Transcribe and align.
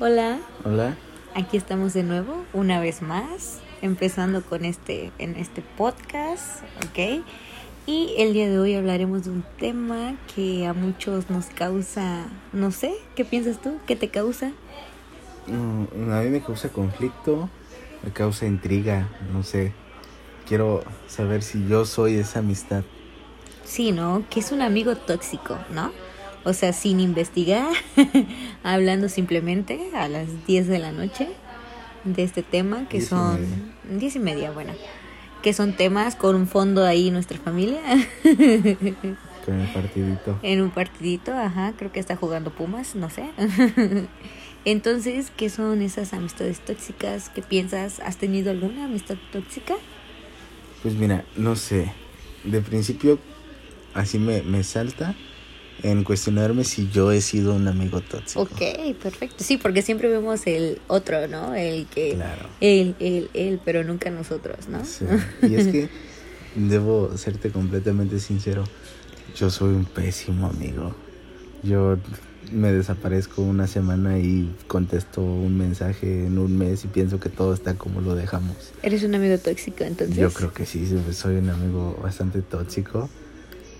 Hola, 0.00 0.38
Hola. 0.64 0.96
aquí 1.34 1.56
estamos 1.56 1.92
de 1.92 2.04
nuevo, 2.04 2.44
una 2.52 2.78
vez 2.78 3.02
más, 3.02 3.58
empezando 3.82 4.42
con 4.42 4.64
este, 4.64 5.10
en 5.18 5.34
este 5.34 5.60
podcast, 5.76 6.62
¿ok? 6.86 7.24
Y 7.86 8.14
el 8.16 8.32
día 8.32 8.48
de 8.48 8.60
hoy 8.60 8.74
hablaremos 8.74 9.24
de 9.24 9.30
un 9.30 9.44
tema 9.58 10.14
que 10.36 10.66
a 10.68 10.72
muchos 10.72 11.30
nos 11.30 11.46
causa, 11.46 12.26
no 12.52 12.70
sé, 12.70 12.94
¿qué 13.16 13.24
piensas 13.24 13.60
tú? 13.60 13.78
¿Qué 13.88 13.96
te 13.96 14.08
causa? 14.08 14.52
Mm, 15.48 16.12
a 16.12 16.20
mí 16.20 16.30
me 16.30 16.42
causa 16.42 16.68
conflicto, 16.68 17.50
me 18.04 18.12
causa 18.12 18.46
intriga, 18.46 19.08
no 19.32 19.42
sé. 19.42 19.72
Quiero 20.46 20.84
saber 21.08 21.42
si 21.42 21.66
yo 21.66 21.84
soy 21.84 22.18
esa 22.18 22.38
amistad. 22.38 22.84
Sí, 23.64 23.90
¿no? 23.90 24.22
Que 24.30 24.38
es 24.38 24.52
un 24.52 24.62
amigo 24.62 24.94
tóxico, 24.94 25.58
¿no? 25.74 25.90
O 26.44 26.52
sea, 26.52 26.72
sin 26.72 27.00
investigar, 27.00 27.68
hablando 28.62 29.08
simplemente 29.08 29.90
a 29.94 30.08
las 30.08 30.46
10 30.46 30.68
de 30.68 30.78
la 30.78 30.92
noche 30.92 31.28
de 32.04 32.22
este 32.22 32.42
tema, 32.42 32.88
que 32.88 32.98
Diez 32.98 33.06
y 33.06 33.10
son 33.10 33.40
media. 33.40 33.98
10 33.98 34.16
y 34.16 34.18
media, 34.18 34.50
bueno, 34.52 34.72
que 35.42 35.52
son 35.52 35.74
temas 35.74 36.14
con 36.16 36.36
un 36.36 36.46
fondo 36.46 36.84
ahí 36.84 37.10
nuestra 37.10 37.38
familia, 37.38 37.80
Con 39.44 39.60
el 39.60 39.68
partidito. 39.72 40.38
en 40.42 40.60
un 40.60 40.70
partidito, 40.70 41.32
ajá, 41.32 41.72
creo 41.76 41.90
que 41.90 42.00
está 42.00 42.16
jugando 42.16 42.50
Pumas, 42.50 42.94
no 42.94 43.08
sé. 43.10 43.24
Entonces, 44.64 45.32
¿qué 45.36 45.48
son 45.48 45.80
esas 45.82 46.12
amistades 46.12 46.60
tóxicas? 46.60 47.30
¿Qué 47.30 47.40
piensas? 47.42 48.00
¿Has 48.00 48.18
tenido 48.18 48.50
alguna 48.50 48.84
amistad 48.84 49.16
tóxica? 49.32 49.74
Pues 50.82 50.94
mira, 50.94 51.24
no 51.36 51.56
sé. 51.56 51.92
De 52.44 52.60
principio, 52.60 53.18
así 53.94 54.18
me, 54.18 54.42
me 54.42 54.62
salta 54.64 55.14
en 55.82 56.04
cuestionarme 56.04 56.64
si 56.64 56.88
yo 56.90 57.12
he 57.12 57.20
sido 57.20 57.54
un 57.54 57.68
amigo 57.68 58.00
tóxico. 58.00 58.42
Ok, 58.42 58.60
perfecto. 59.00 59.44
Sí, 59.44 59.56
porque 59.58 59.82
siempre 59.82 60.08
vemos 60.08 60.46
el 60.46 60.80
otro, 60.88 61.28
¿no? 61.28 61.54
El 61.54 61.86
que... 61.86 62.14
Claro. 62.14 62.48
Él, 62.60 62.94
él, 62.98 63.30
él, 63.34 63.60
pero 63.64 63.84
nunca 63.84 64.10
nosotros, 64.10 64.68
¿no? 64.68 64.84
Sí. 64.84 65.04
Y 65.42 65.54
es 65.54 65.68
que 65.68 65.88
debo 66.54 67.16
serte 67.16 67.50
completamente 67.50 68.18
sincero. 68.18 68.64
Yo 69.36 69.50
soy 69.50 69.74
un 69.74 69.84
pésimo 69.84 70.46
amigo. 70.46 70.94
Yo 71.62 71.98
me 72.52 72.72
desaparezco 72.72 73.42
una 73.42 73.66
semana 73.66 74.18
y 74.18 74.54
contesto 74.66 75.20
un 75.20 75.58
mensaje 75.58 76.26
en 76.26 76.38
un 76.38 76.56
mes 76.56 76.84
y 76.84 76.88
pienso 76.88 77.20
que 77.20 77.28
todo 77.28 77.52
está 77.52 77.74
como 77.74 78.00
lo 78.00 78.14
dejamos. 78.14 78.72
Eres 78.82 79.02
un 79.02 79.14
amigo 79.14 79.38
tóxico, 79.38 79.84
entonces. 79.84 80.16
Yo 80.16 80.30
creo 80.30 80.52
que 80.52 80.66
sí, 80.66 80.88
soy 81.12 81.36
un 81.36 81.50
amigo 81.50 81.98
bastante 82.02 82.42
tóxico, 82.42 83.08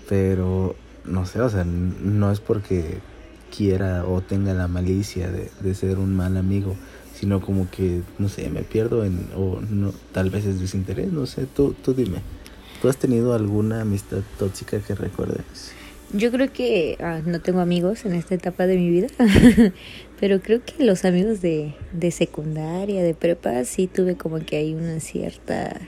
pero 0.07 0.75
no 1.05 1.25
sé, 1.25 1.41
o 1.41 1.49
sea, 1.49 1.63
no 1.63 2.31
es 2.31 2.39
porque 2.39 2.99
quiera 3.55 4.05
o 4.05 4.21
tenga 4.21 4.53
la 4.53 4.67
malicia 4.67 5.31
de, 5.31 5.49
de 5.59 5.75
ser 5.75 5.97
un 5.97 6.15
mal 6.15 6.37
amigo, 6.37 6.75
sino 7.19 7.41
como 7.41 7.69
que, 7.69 8.01
no 8.17 8.29
sé, 8.29 8.49
me 8.49 8.63
pierdo 8.63 9.03
en, 9.03 9.27
o 9.35 9.59
no, 9.69 9.93
tal 10.13 10.29
vez 10.29 10.45
es 10.45 10.59
desinterés, 10.59 11.11
no 11.11 11.25
sé, 11.25 11.45
tú, 11.45 11.75
tú 11.83 11.93
dime, 11.93 12.19
¿tú 12.81 12.87
has 12.87 12.97
tenido 12.97 13.33
alguna 13.33 13.81
amistad 13.81 14.19
tóxica 14.37 14.79
que 14.79 14.95
recuerdes? 14.95 15.73
Yo 16.11 16.31
creo 16.31 16.51
que 16.51 16.97
ah, 17.01 17.21
no 17.23 17.39
tengo 17.39 17.59
amigos 17.59 18.05
en 18.05 18.13
esta 18.13 18.33
etapa 18.35 18.65
de 18.65 18.77
mi 18.77 18.89
vida, 18.89 19.07
pero 20.19 20.41
creo 20.41 20.61
que 20.63 20.83
los 20.83 21.05
amigos 21.05 21.41
de, 21.41 21.75
de 21.91 22.11
secundaria, 22.11 23.03
de 23.03 23.13
prepa, 23.13 23.63
sí 23.65 23.87
tuve 23.87 24.15
como 24.15 24.39
que 24.39 24.57
hay 24.57 24.73
una 24.73 24.99
cierta 25.01 25.79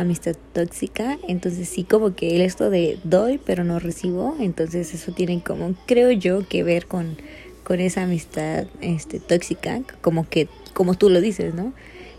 amistad 0.00 0.36
tóxica. 0.52 1.18
Entonces 1.28 1.68
sí 1.68 1.84
como 1.84 2.14
que 2.14 2.36
el 2.36 2.42
esto 2.42 2.70
de 2.70 2.98
doy 3.04 3.38
pero 3.44 3.64
no 3.64 3.78
recibo, 3.78 4.36
entonces 4.40 4.92
eso 4.94 5.12
tiene 5.12 5.42
como, 5.42 5.74
creo 5.86 6.10
yo, 6.10 6.46
que 6.48 6.62
ver 6.62 6.86
con, 6.86 7.16
con 7.64 7.80
esa 7.80 8.02
amistad 8.02 8.66
este, 8.80 9.20
tóxica, 9.20 9.80
como 10.00 10.28
que, 10.28 10.48
como 10.74 10.94
tú 10.94 11.10
lo 11.10 11.20
dices, 11.20 11.54
¿no? 11.54 11.72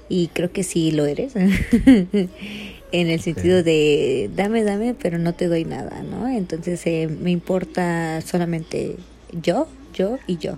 Y 0.10 0.28
creo 0.28 0.52
que 0.52 0.64
sí 0.64 0.92
lo 0.92 1.06
eres. 1.06 1.34
en 2.92 3.10
el 3.10 3.22
sentido 3.22 3.60
Sí. 3.60 3.64
de 3.64 4.30
dame, 4.36 4.64
dame, 4.64 4.94
pero 4.94 5.18
no 5.18 5.34
te 5.34 5.48
doy 5.48 5.64
nada, 5.66 6.04
¿no? 6.04 6.28
Entonces 6.28 6.82
eh, 6.86 7.08
me 7.08 7.32
importa 7.32 8.22
solamente 8.22 8.98
yo, 9.42 9.68
yo 9.94 10.20
y 10.28 10.38
yo, 10.38 10.58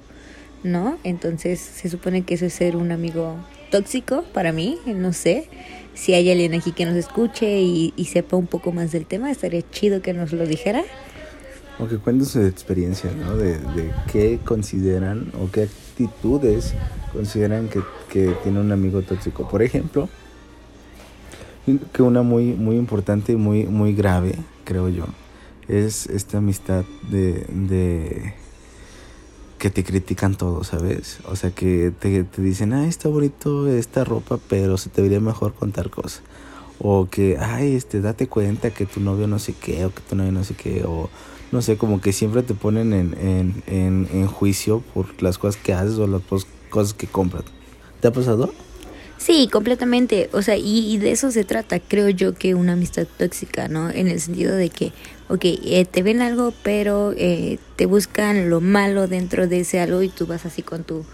¿no? 0.64 0.98
Entonces 1.04 1.60
se 1.60 1.90
supone 1.90 2.24
que 2.24 2.34
eso 2.34 2.46
es 2.48 2.54
ser 2.54 2.76
un 2.76 2.92
amigo 2.92 3.36
tóxico 3.74 4.24
para 4.34 4.52
mí, 4.52 4.78
no 4.86 5.14
sé. 5.14 5.50
Si 5.96 6.14
hay 6.14 6.30
alguien 6.30 6.54
aquí 6.54 6.74
que 6.74 6.86
nos 6.86 6.96
escuche 6.96 7.60
y, 7.60 7.92
sepa 8.06 8.38
un 8.38 8.46
poco 8.46 8.72
más 8.72 8.92
del 8.92 9.08
tema, 9.08 9.32
estaría 9.32 9.68
chido 9.72 10.04
que 10.04 10.14
nos 10.14 10.32
lo 10.32 10.46
dijera. 10.46 10.84
O 11.80 11.88
que 11.88 11.98
cuenten 11.98 12.28
su 12.28 12.40
experiencia, 12.42 13.10
¿no? 13.12 13.36
De, 13.36 13.58
de 13.58 13.92
qué 14.12 14.40
consideran 14.46 15.32
o 15.42 15.50
qué 15.52 15.64
actitudes 15.64 16.76
consideran 17.12 17.68
que, 17.68 17.82
que 18.10 18.36
tiene 18.44 18.60
un 18.60 18.72
amigo 18.72 19.02
tóxico. 19.02 19.50
Por 19.50 19.64
ejemplo, 19.64 20.08
que 21.92 22.04
una 22.04 22.22
muy, 22.22 22.54
muy 22.54 22.76
importante 22.76 23.32
y 23.34 23.38
muy, 23.38 23.66
muy 23.66 23.96
grave, 23.96 24.36
creo 24.66 24.88
yo, 24.90 25.06
es 25.68 26.06
esta 26.06 26.38
amistad 26.38 26.86
de, 27.10 27.46
de 27.50 28.36
que 29.64 29.70
te 29.70 29.86
critican 29.86 30.36
todo, 30.36 30.66
¿sabes? 30.66 31.20
O 31.24 31.38
sea, 31.38 31.52
que 31.52 31.94
te, 31.98 32.26
te 32.26 32.42
dicen, 32.42 32.74
ah, 32.74 32.86
está 32.86 33.08
bonito 33.08 33.70
esta 33.70 34.04
ropa, 34.04 34.38
pero 34.50 34.78
se 34.78 34.90
te 34.90 35.02
vería 35.02 35.22
mejor 35.22 35.54
contar 35.54 35.90
cosas. 35.90 36.22
O 36.80 37.08
que, 37.10 37.38
ay, 37.40 37.74
este, 37.74 38.02
date 38.02 38.28
cuenta 38.28 38.72
que 38.72 38.86
tu 38.86 39.00
novio 39.00 39.26
no 39.26 39.40
sé 39.40 39.54
qué, 39.54 39.86
o 39.86 39.94
que 39.94 40.02
tu 40.02 40.18
novio 40.18 40.34
no 40.34 40.44
sé 40.44 40.54
qué, 40.56 40.84
o 40.86 41.10
no 41.54 41.62
sé, 41.62 41.78
como 41.78 42.02
que 42.02 42.12
siempre 42.12 42.44
te 42.44 42.54
ponen 42.54 42.92
en, 42.92 43.18
en, 43.18 43.64
en, 43.68 44.10
en 44.12 44.28
juicio 44.28 44.84
por 44.94 45.24
las 45.24 45.38
cosas 45.38 45.56
que 45.56 45.74
haces 45.74 45.98
o 45.98 46.08
las 46.08 46.24
cosas 46.70 46.94
que 46.94 47.08
compras. 47.08 47.46
¿Te 48.02 48.10
ha 48.10 48.12
pasado? 48.12 48.54
Sí, 49.24 49.48
completamente. 49.52 50.30
O 50.34 50.42
sea, 50.42 50.58
y, 50.58 50.94
y 50.94 50.98
de 50.98 51.12
eso 51.12 51.32
se 51.32 51.44
trata, 51.46 51.80
creo 51.80 52.10
yo, 52.10 52.34
que 52.34 52.56
una 52.56 52.74
amistad 52.74 53.08
tóxica, 53.18 53.68
¿no? 53.70 53.90
En 53.90 54.08
el 54.10 54.20
sentido 54.20 54.56
de 54.56 54.70
que, 54.70 54.92
ok, 55.30 55.46
eh, 55.46 55.86
te 55.90 56.04
ven 56.04 56.22
algo, 56.22 56.54
pero 56.64 57.14
eh, 57.16 57.58
te 57.78 57.86
buscan 57.86 58.50
lo 58.50 58.60
malo 58.60 59.08
dentro 59.08 59.48
de 59.48 59.62
ese 59.62 59.80
algo 59.80 60.02
y 60.04 60.10
tú 60.10 60.26
vas 60.28 60.46
así 60.46 60.62
con 60.62 60.84
tu 60.84 61.06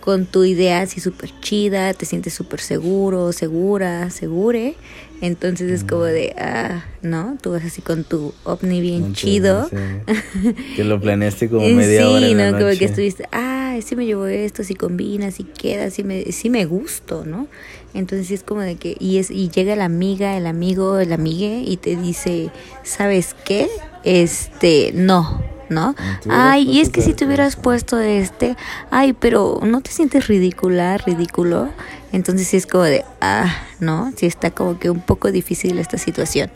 con 0.00 0.24
tu 0.24 0.44
idea 0.44 0.80
así 0.80 0.98
súper 0.98 1.30
chida, 1.42 1.92
te 1.92 2.06
sientes 2.06 2.32
súper 2.32 2.60
seguro, 2.60 3.32
segura, 3.32 4.08
segure. 4.08 4.74
Entonces 5.20 5.70
es 5.70 5.84
como 5.84 6.04
de, 6.04 6.34
ah, 6.38 6.86
¿no? 7.02 7.36
Tú 7.42 7.50
vas 7.50 7.62
así 7.66 7.82
con 7.82 8.04
tu 8.04 8.32
ovni 8.44 8.80
bien 8.80 9.12
chido. 9.12 9.68
sí. 9.68 9.76
Que 10.76 10.84
lo 10.84 10.98
planeaste 11.02 11.50
como 11.50 11.66
Eh, 11.66 11.74
media 11.74 12.00
sí, 12.00 12.06
hora 12.06 12.20
la 12.28 12.46
¿no? 12.46 12.52
Como 12.56 12.64
noche. 12.68 12.78
que 12.78 12.84
estuviste, 12.86 13.28
ah, 13.30 13.59
sí 13.82 13.96
me 13.96 14.06
llevo 14.06 14.26
esto, 14.26 14.64
sí 14.64 14.74
combina, 14.74 15.30
sí 15.30 15.44
queda, 15.44 15.90
sí 15.90 16.04
me, 16.04 16.32
sí 16.32 16.50
me 16.50 16.64
gusto, 16.64 17.24
¿no? 17.24 17.48
Entonces 17.94 18.30
es 18.30 18.42
como 18.42 18.60
de 18.60 18.76
que, 18.76 18.96
y 18.98 19.18
es, 19.18 19.30
y 19.30 19.50
llega 19.50 19.76
la 19.76 19.84
amiga, 19.86 20.36
el 20.36 20.46
amigo, 20.46 20.98
el 20.98 21.12
amigue, 21.12 21.62
y 21.66 21.76
te 21.76 21.96
dice, 21.96 22.50
¿sabes 22.82 23.34
qué? 23.44 23.68
Este, 24.04 24.92
no, 24.94 25.42
¿no? 25.68 25.94
Ah, 26.28 26.52
Ay, 26.52 26.70
y 26.70 26.80
es 26.80 26.90
que 26.90 27.00
si 27.00 27.14
te 27.14 27.24
hubieras 27.24 27.56
puesto 27.56 27.98
este, 27.98 28.56
ay, 28.90 29.12
pero 29.12 29.60
¿no 29.62 29.80
te 29.80 29.90
sientes 29.90 30.28
ridícula, 30.28 30.98
ridículo? 30.98 31.70
Entonces 32.12 32.48
sí 32.48 32.56
es 32.56 32.66
como 32.66 32.84
de, 32.84 33.04
ah, 33.20 33.66
¿no? 33.78 34.12
Sí 34.16 34.26
está 34.26 34.50
como 34.50 34.78
que 34.78 34.90
un 34.90 35.00
poco 35.00 35.30
difícil 35.30 35.78
esta 35.78 35.96
situación. 35.96 36.50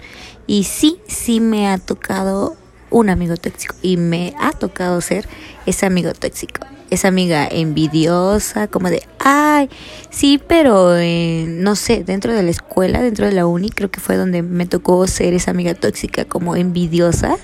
Y 0.46 0.64
sí, 0.64 0.98
sí 1.06 1.40
me 1.40 1.68
ha 1.68 1.78
tocado 1.78 2.56
un 2.94 3.10
amigo 3.10 3.36
tóxico 3.36 3.74
y 3.82 3.96
me 3.96 4.34
ha 4.38 4.52
tocado 4.52 5.00
ser 5.00 5.28
ese 5.66 5.84
amigo 5.84 6.12
tóxico. 6.12 6.64
Esa 6.90 7.08
amiga 7.08 7.48
envidiosa, 7.50 8.68
como 8.68 8.88
de, 8.88 9.02
ay, 9.18 9.68
sí, 10.10 10.40
pero 10.46 10.96
eh, 10.96 11.44
no 11.48 11.74
sé, 11.74 12.04
dentro 12.04 12.32
de 12.32 12.44
la 12.44 12.50
escuela, 12.50 13.02
dentro 13.02 13.26
de 13.26 13.32
la 13.32 13.46
uni, 13.46 13.70
creo 13.70 13.90
que 13.90 13.98
fue 13.98 14.16
donde 14.16 14.42
me 14.42 14.66
tocó 14.66 15.04
ser 15.08 15.34
esa 15.34 15.50
amiga 15.50 15.74
tóxica, 15.74 16.24
como 16.24 16.54
envidiosa. 16.54 17.36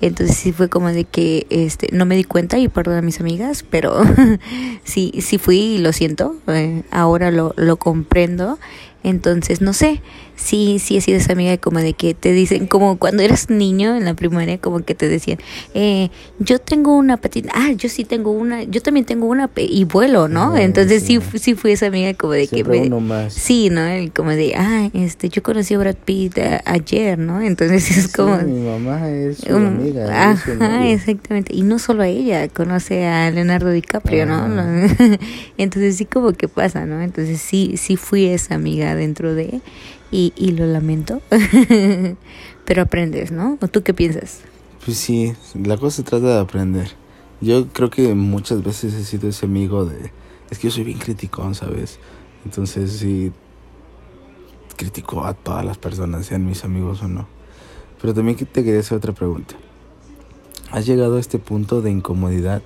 Entonces 0.00 0.36
sí 0.36 0.52
fue 0.52 0.68
como 0.68 0.88
de 0.88 1.04
que 1.04 1.46
este 1.50 1.88
no 1.92 2.04
me 2.04 2.16
di 2.16 2.24
cuenta 2.24 2.58
y 2.58 2.68
perdón 2.68 2.96
a 2.96 3.02
mis 3.02 3.20
amigas, 3.20 3.64
pero 3.68 4.00
sí, 4.84 5.12
sí 5.20 5.38
fui 5.38 5.58
y 5.58 5.78
lo 5.78 5.92
siento, 5.92 6.36
eh, 6.48 6.82
ahora 6.90 7.30
lo, 7.30 7.54
lo 7.56 7.76
comprendo. 7.76 8.58
Entonces, 9.04 9.60
no 9.60 9.72
sé, 9.72 10.02
sí, 10.34 10.78
sí 10.80 10.96
he 10.96 11.00
sido 11.00 11.18
esa 11.18 11.32
amiga 11.32 11.56
como 11.56 11.78
de 11.78 11.92
que 11.94 12.14
te 12.14 12.32
dicen, 12.32 12.66
como 12.66 12.98
cuando 12.98 13.22
eras 13.22 13.48
niño 13.48 13.96
en 13.96 14.04
la 14.04 14.14
primaria, 14.14 14.58
como 14.58 14.80
que 14.84 14.94
te 14.94 15.08
decían, 15.08 15.38
eh, 15.72 16.10
yo 16.40 16.58
tengo 16.58 16.96
una 16.96 17.16
patina, 17.16 17.52
ah, 17.54 17.70
yo 17.72 17.88
sí 17.88 18.04
tengo 18.04 18.32
una, 18.32 18.64
yo 18.64 18.82
también 18.82 19.06
tengo 19.06 19.26
una 19.26 19.48
y 19.56 19.84
vuelo, 19.84 20.26
¿no? 20.28 20.54
Ah, 20.56 20.62
Entonces 20.62 21.02
sí, 21.02 21.14
sí. 21.14 21.20
fu- 21.20 21.38
sí 21.38 21.54
fui 21.54 21.72
esa 21.72 21.86
amiga 21.86 22.12
como 22.14 22.32
de 22.32 22.46
Siempre 22.46 22.74
que 22.74 22.80
me... 22.82 22.86
uno 22.88 23.00
más. 23.00 23.32
Sí, 23.34 23.70
¿no? 23.70 23.82
Como 24.14 24.30
de, 24.30 24.54
ah, 24.56 24.90
este, 24.92 25.28
yo 25.28 25.42
conocí 25.44 25.74
a 25.74 25.78
Brad 25.78 25.96
Pitt 26.04 26.38
a- 26.38 26.62
ayer, 26.66 27.18
¿no? 27.18 27.40
Entonces 27.40 27.88
es 27.96 28.04
Sí, 28.06 28.12
como... 28.12 28.36
mi 28.38 28.60
mamá 28.60 29.08
es 29.10 29.38
su 29.38 29.54
Um, 29.54 29.66
amiga. 29.66 30.32
es 30.32 30.40
Ajá, 30.48 30.86
exactamente. 30.88 31.54
Y 31.54 31.62
no 31.62 31.78
solo 31.78 32.02
a 32.02 32.08
ella, 32.08 32.48
conoce 32.48 33.06
a 33.06 33.30
Leonardo 33.30 33.70
DiCaprio, 33.70 34.26
¿no? 34.26 34.44
Entonces 35.56 35.96
sí 35.96 36.04
como 36.04 36.32
que 36.32 36.48
pasa, 36.48 36.84
¿no? 36.84 37.00
Entonces 37.00 37.40
sí, 37.40 37.74
sí 37.76 37.96
fui 37.96 38.26
esa 38.26 38.54
amiga 38.56 38.87
dentro 38.94 39.34
de 39.34 39.60
y, 40.10 40.32
y 40.36 40.52
lo 40.52 40.66
lamento. 40.66 41.20
Pero 42.64 42.82
aprendes, 42.82 43.30
¿no? 43.30 43.58
¿O 43.60 43.68
tú 43.68 43.82
qué 43.82 43.94
piensas? 43.94 44.40
Pues 44.84 44.98
sí, 44.98 45.32
la 45.54 45.76
cosa 45.76 45.98
se 45.98 46.02
trata 46.02 46.26
de 46.26 46.38
aprender. 46.38 46.90
Yo 47.40 47.68
creo 47.68 47.90
que 47.90 48.14
muchas 48.14 48.62
veces 48.62 48.94
he 48.94 49.04
sido 49.04 49.28
ese 49.28 49.46
amigo 49.46 49.84
de, 49.84 50.10
Es 50.50 50.58
que 50.58 50.68
yo 50.68 50.72
soy 50.72 50.84
bien 50.84 50.98
criticón, 50.98 51.54
¿sabes? 51.54 51.98
Entonces 52.44 52.92
sí 52.92 53.32
critico 54.76 55.24
a 55.24 55.34
todas 55.34 55.64
las 55.64 55.76
personas, 55.76 56.26
sean 56.26 56.46
mis 56.46 56.64
amigos 56.64 57.02
o 57.02 57.08
no. 57.08 57.26
Pero 58.00 58.14
también 58.14 58.36
te 58.36 58.64
quería 58.64 58.80
hacer 58.80 58.96
otra 58.96 59.12
pregunta. 59.12 59.56
¿Has 60.70 60.86
llegado 60.86 61.16
a 61.16 61.20
este 61.20 61.38
punto 61.38 61.82
de 61.82 61.90
incomodidad 61.90 62.62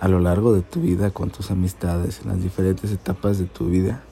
a 0.00 0.08
lo 0.08 0.18
largo 0.18 0.54
de 0.54 0.62
tu 0.62 0.80
vida 0.80 1.10
con 1.10 1.30
tus 1.30 1.50
amistades, 1.50 2.22
en 2.22 2.28
las 2.28 2.42
diferentes 2.42 2.90
etapas 2.90 3.38
de 3.38 3.44
tu 3.44 3.66
vida, 3.66 4.02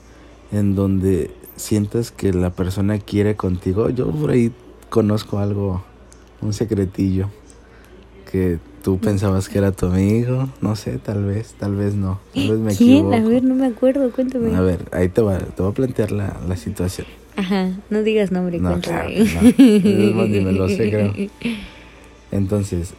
en 0.52 0.74
donde 0.74 1.30
sientas 1.56 2.10
que 2.10 2.32
la 2.32 2.50
persona 2.50 2.98
quiere 2.98 3.36
contigo? 3.36 3.90
Yo 3.90 4.10
por 4.10 4.30
ahí 4.30 4.52
conozco 4.88 5.38
algo, 5.38 5.82
un 6.40 6.52
secretillo, 6.52 7.28
que 8.30 8.58
tú 8.82 8.98
pensabas 8.98 9.48
que 9.48 9.58
era 9.58 9.72
tu 9.72 9.86
amigo, 9.86 10.48
no 10.60 10.76
sé, 10.76 10.98
tal 10.98 11.24
vez, 11.24 11.54
tal 11.58 11.74
vez 11.74 11.94
no, 11.94 12.20
tal 12.34 12.48
vez 12.48 12.58
me 12.58 12.74
¿Quién? 12.74 13.12
A 13.12 13.20
ver, 13.20 13.42
no 13.42 13.54
me 13.54 13.66
acuerdo, 13.66 14.10
cuéntame. 14.12 14.54
A 14.54 14.60
ver, 14.60 14.86
ahí 14.92 15.08
te, 15.08 15.20
va, 15.22 15.38
te 15.38 15.62
voy 15.62 15.72
a 15.72 15.74
plantear 15.74 16.12
la, 16.12 16.36
la 16.46 16.56
situación. 16.56 17.06
Ajá, 17.36 17.70
no 17.90 18.02
digas 18.02 18.32
nombre, 18.32 18.58
No, 18.58 18.70
cuéntame. 18.70 19.14
claro, 19.24 19.42
no. 19.54 20.26
Ni 20.26 20.40
me 20.40 20.52
lo 20.52 20.68
sé, 20.68 20.90
creo. 20.90 21.12
Entonces, 22.30 22.94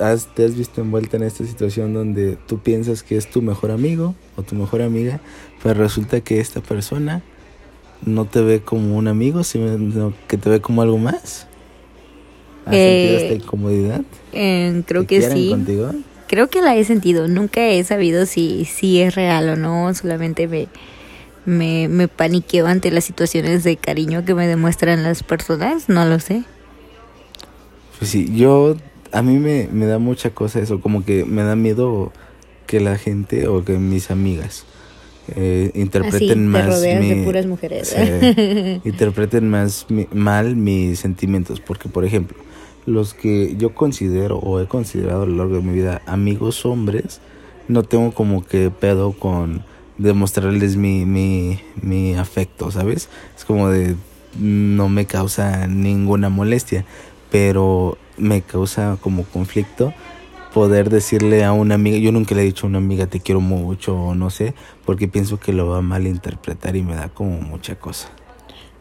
has, 0.00 0.26
te 0.34 0.44
has 0.44 0.54
visto 0.56 0.80
envuelta 0.80 1.16
en 1.16 1.22
esta 1.22 1.44
situación 1.46 1.94
donde 1.94 2.36
tú 2.46 2.58
piensas 2.58 3.02
que 3.02 3.16
es 3.16 3.30
tu 3.30 3.40
mejor 3.42 3.70
amigo 3.70 4.14
o 4.36 4.42
tu 4.42 4.54
mejor 4.54 4.82
amiga, 4.82 5.20
pero 5.62 5.74
resulta 5.80 6.20
que 6.20 6.40
esta 6.40 6.60
persona 6.60 7.22
no 8.04 8.24
te 8.24 8.40
ve 8.40 8.60
como 8.60 8.96
un 8.96 9.08
amigo, 9.08 9.44
sino 9.44 10.12
que 10.28 10.36
te 10.36 10.48
ve 10.50 10.60
como 10.60 10.82
algo 10.82 10.98
más. 10.98 11.46
¿Has 12.66 12.74
Eh, 12.74 13.00
sentido 13.02 13.18
esta 13.18 13.44
incomodidad? 13.44 14.02
Eh, 14.32 14.82
creo 14.86 15.06
¿Que 15.06 15.22
sí. 15.22 15.48
contigo? 15.50 15.90
Creo 16.28 16.48
que 16.48 16.62
la 16.62 16.76
he 16.76 16.84
sentido. 16.84 17.26
Nunca 17.26 17.66
he 17.66 17.82
sabido 17.82 18.24
si, 18.26 18.64
si 18.64 19.00
es 19.00 19.14
real 19.16 19.48
o 19.48 19.56
no. 19.56 19.92
Solamente 19.94 20.46
me, 20.46 20.68
me, 21.44 21.88
me 21.88 22.06
paniqueo 22.06 22.66
ante 22.68 22.90
las 22.92 23.04
situaciones 23.04 23.64
de 23.64 23.76
cariño 23.76 24.24
que 24.24 24.34
me 24.34 24.46
demuestran 24.46 25.02
las 25.02 25.22
personas. 25.24 25.88
No 25.88 26.04
lo 26.06 26.20
sé. 26.20 26.44
Pues 27.98 28.10
sí, 28.10 28.30
yo, 28.32 28.76
a 29.12 29.22
mí 29.22 29.38
me, 29.38 29.68
me 29.72 29.86
da 29.86 29.98
mucha 29.98 30.30
cosa 30.30 30.60
eso, 30.60 30.80
como 30.80 31.04
que 31.04 31.24
me 31.24 31.42
da 31.42 31.56
miedo 31.56 32.12
que 32.66 32.80
la 32.80 32.96
gente 32.98 33.48
o 33.48 33.64
que 33.64 33.78
mis 33.78 34.10
amigas 34.10 34.64
eh, 35.36 35.70
Así, 35.70 35.80
interpreten 35.80 36.38
te 36.38 36.44
más 36.44 36.66
rodeas 36.66 37.00
de 37.08 37.16
mi- 37.16 37.24
puras 37.24 37.46
mujeres. 37.46 37.88
Sí, 37.88 38.80
interpreten 38.84 39.48
más 39.50 39.86
mi- 39.88 40.08
mal 40.12 40.56
mis 40.56 40.98
sentimientos, 41.00 41.60
porque 41.60 41.88
por 41.88 42.04
ejemplo, 42.04 42.36
los 42.86 43.14
que 43.14 43.54
yo 43.56 43.74
considero 43.74 44.38
o 44.38 44.60
he 44.60 44.66
considerado 44.66 45.22
a 45.22 45.26
lo 45.26 45.36
largo 45.36 45.56
de 45.56 45.62
mi 45.62 45.74
vida 45.74 46.02
amigos 46.06 46.64
hombres, 46.64 47.20
no 47.68 47.82
tengo 47.82 48.12
como 48.12 48.44
que 48.44 48.70
pedo 48.70 49.12
con 49.12 49.62
demostrarles 49.98 50.76
mi, 50.76 51.04
mi, 51.04 51.60
mi 51.82 52.14
afecto, 52.14 52.70
¿sabes? 52.70 53.08
Es 53.36 53.44
como 53.44 53.68
de 53.68 53.96
no 54.38 54.88
me 54.88 55.04
causa 55.06 55.66
ninguna 55.66 56.28
molestia, 56.30 56.84
pero 57.30 57.98
me 58.20 58.42
causa 58.42 58.98
como 59.00 59.24
conflicto 59.24 59.92
poder 60.52 60.90
decirle 60.90 61.44
a 61.44 61.52
una 61.52 61.76
amiga, 61.76 61.98
yo 61.98 62.12
nunca 62.12 62.34
le 62.34 62.42
he 62.42 62.44
dicho 62.44 62.66
a 62.66 62.68
una 62.68 62.78
amiga 62.78 63.06
te 63.06 63.20
quiero 63.20 63.40
mucho 63.40 63.94
o 63.94 64.14
no 64.14 64.30
sé, 64.30 64.54
porque 64.84 65.08
pienso 65.08 65.38
que 65.38 65.52
lo 65.52 65.68
va 65.68 65.78
a 65.78 65.82
malinterpretar 65.82 66.76
y 66.76 66.82
me 66.82 66.96
da 66.96 67.08
como 67.08 67.40
mucha 67.40 67.76
cosa. 67.76 68.08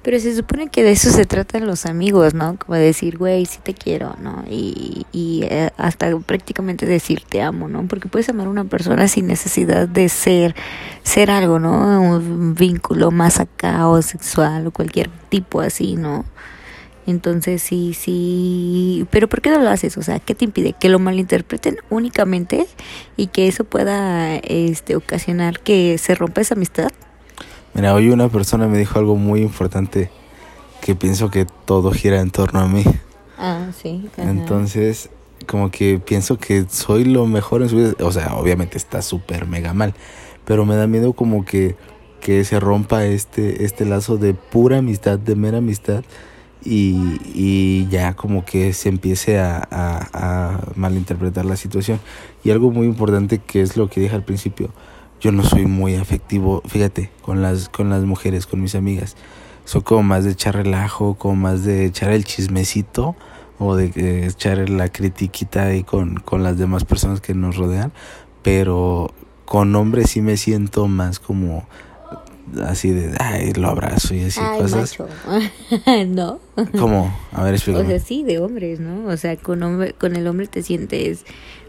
Pero 0.01 0.17
se 0.19 0.33
supone 0.33 0.69
que 0.69 0.81
de 0.81 0.91
eso 0.91 1.11
se 1.11 1.25
tratan 1.25 1.67
los 1.67 1.85
amigos, 1.85 2.33
¿no? 2.33 2.57
Como 2.57 2.77
decir, 2.77 3.17
güey, 3.17 3.45
sí 3.45 3.59
te 3.61 3.73
quiero, 3.73 4.15
¿no? 4.21 4.45
Y, 4.49 5.05
y 5.11 5.41
eh, 5.43 5.71
hasta 5.77 6.17
prácticamente 6.19 6.85
decir 6.85 7.21
te 7.27 7.41
amo, 7.41 7.67
¿no? 7.67 7.85
Porque 7.85 8.07
puedes 8.07 8.29
amar 8.29 8.47
a 8.47 8.49
una 8.49 8.63
persona 8.63 9.09
sin 9.09 9.27
necesidad 9.27 9.89
de 9.89 10.07
ser, 10.07 10.55
ser 11.03 11.29
algo, 11.29 11.59
¿no? 11.59 12.01
Un 12.01 12.55
vínculo 12.55 13.11
más 13.11 13.41
acá 13.41 13.89
o 13.89 14.01
sexual 14.01 14.67
o 14.67 14.71
cualquier 14.71 15.09
tipo 15.27 15.59
así, 15.59 15.97
¿no? 15.97 16.23
Entonces 17.09 17.63
sí, 17.63 17.95
sí, 17.95 19.07
pero 19.09 19.27
¿por 19.27 19.41
qué 19.41 19.49
no 19.49 19.59
lo 19.59 19.69
haces? 19.69 19.97
O 19.97 20.03
sea, 20.03 20.19
¿qué 20.19 20.35
te 20.35 20.45
impide? 20.45 20.73
Que 20.73 20.89
lo 20.89 20.99
malinterpreten 20.99 21.77
únicamente 21.89 22.67
y 23.17 23.27
que 23.27 23.47
eso 23.47 23.63
pueda 23.63 24.35
este, 24.37 24.95
ocasionar 24.95 25.59
que 25.59 25.97
se 25.97 26.13
rompa 26.13 26.41
esa 26.41 26.53
amistad. 26.53 26.91
Mira, 27.73 27.95
hoy 27.95 28.09
una 28.09 28.29
persona 28.29 28.67
me 28.67 28.77
dijo 28.77 28.99
algo 28.99 29.15
muy 29.15 29.41
importante 29.41 30.11
que 30.81 30.93
pienso 30.93 31.31
que 31.31 31.47
todo 31.65 31.91
gira 31.91 32.21
en 32.21 32.29
torno 32.29 32.59
a 32.59 32.67
mí. 32.67 32.83
Ah, 33.39 33.71
sí. 33.75 34.07
ajá. 34.13 34.29
Entonces, 34.29 35.09
como 35.47 35.71
que 35.71 35.97
pienso 35.97 36.37
que 36.37 36.65
soy 36.69 37.05
lo 37.05 37.25
mejor 37.25 37.63
en 37.63 37.69
su 37.69 37.77
vida. 37.77 37.93
O 38.01 38.11
sea, 38.11 38.35
obviamente 38.35 38.77
está 38.77 39.01
súper 39.01 39.47
mega 39.47 39.73
mal. 39.73 39.95
Pero 40.45 40.63
me 40.65 40.75
da 40.75 40.85
miedo 40.85 41.13
como 41.13 41.43
que, 41.43 41.75
que 42.21 42.43
se 42.43 42.59
rompa 42.59 43.05
este, 43.05 43.65
este 43.65 43.85
lazo 43.85 44.17
de 44.17 44.35
pura 44.35 44.77
amistad, 44.77 45.17
de 45.17 45.35
mera 45.35 45.57
amistad. 45.57 46.03
Y, 46.63 47.19
y 47.33 47.87
ya 47.89 48.15
como 48.15 48.43
que 48.43 48.73
se 48.73 48.89
empiece 48.89 49.39
a, 49.39 49.65
a, 49.71 50.09
a 50.13 50.61
malinterpretar 50.75 51.45
la 51.45 51.55
situación. 51.55 51.99
Y 52.43 52.51
algo 52.51 52.71
muy 52.71 52.87
importante 52.87 53.39
que 53.39 53.61
es 53.61 53.77
lo 53.77 53.89
que 53.89 54.01
dije 54.01 54.15
al 54.15 54.23
principio. 54.23 54.69
Yo 55.21 55.31
no 55.31 55.43
soy 55.43 55.65
muy 55.65 55.95
afectivo, 55.95 56.61
fíjate, 56.65 57.11
con 57.21 57.41
las, 57.41 57.67
con 57.69 57.89
las 57.89 58.03
mujeres, 58.03 58.45
con 58.45 58.61
mis 58.61 58.75
amigas. 58.75 59.17
Soy 59.65 59.81
como 59.81 60.03
más 60.03 60.23
de 60.23 60.31
echar 60.31 60.55
relajo, 60.55 61.15
como 61.15 61.35
más 61.35 61.63
de 61.63 61.85
echar 61.85 62.11
el 62.11 62.23
chismecito 62.23 63.15
o 63.59 63.75
de 63.75 63.91
eh, 63.95 64.25
echar 64.27 64.69
la 64.69 64.89
critiquita 64.89 65.65
ahí 65.65 65.83
con, 65.83 66.15
con 66.15 66.41
las 66.43 66.57
demás 66.57 66.85
personas 66.85 67.19
que 67.21 67.33
nos 67.33 67.57
rodean, 67.57 67.91
pero 68.41 69.13
con 69.45 69.75
hombres 69.75 70.11
sí 70.11 70.21
me 70.21 70.37
siento 70.37 70.87
más 70.87 71.19
como 71.19 71.67
así 72.65 72.91
de, 72.91 73.15
ay, 73.19 73.53
lo 73.53 73.69
abrazo 73.69 74.13
y 74.15 74.23
así 74.23 74.39
Ay, 74.43 74.59
cosas. 74.61 74.97
macho. 74.99 75.07
no. 76.07 76.39
Como, 76.77 77.15
a 77.31 77.43
ver, 77.43 77.53
O 77.53 77.55
explícame. 77.55 77.87
sea, 77.87 77.99
sí, 77.99 78.23
de 78.23 78.39
hombres, 78.39 78.79
¿no? 78.79 79.05
O 79.07 79.17
sea, 79.17 79.35
con, 79.37 79.61
hombre, 79.63 79.93
con 79.93 80.15
el 80.15 80.27
hombre 80.27 80.47
te 80.47 80.63
sientes 80.63 81.25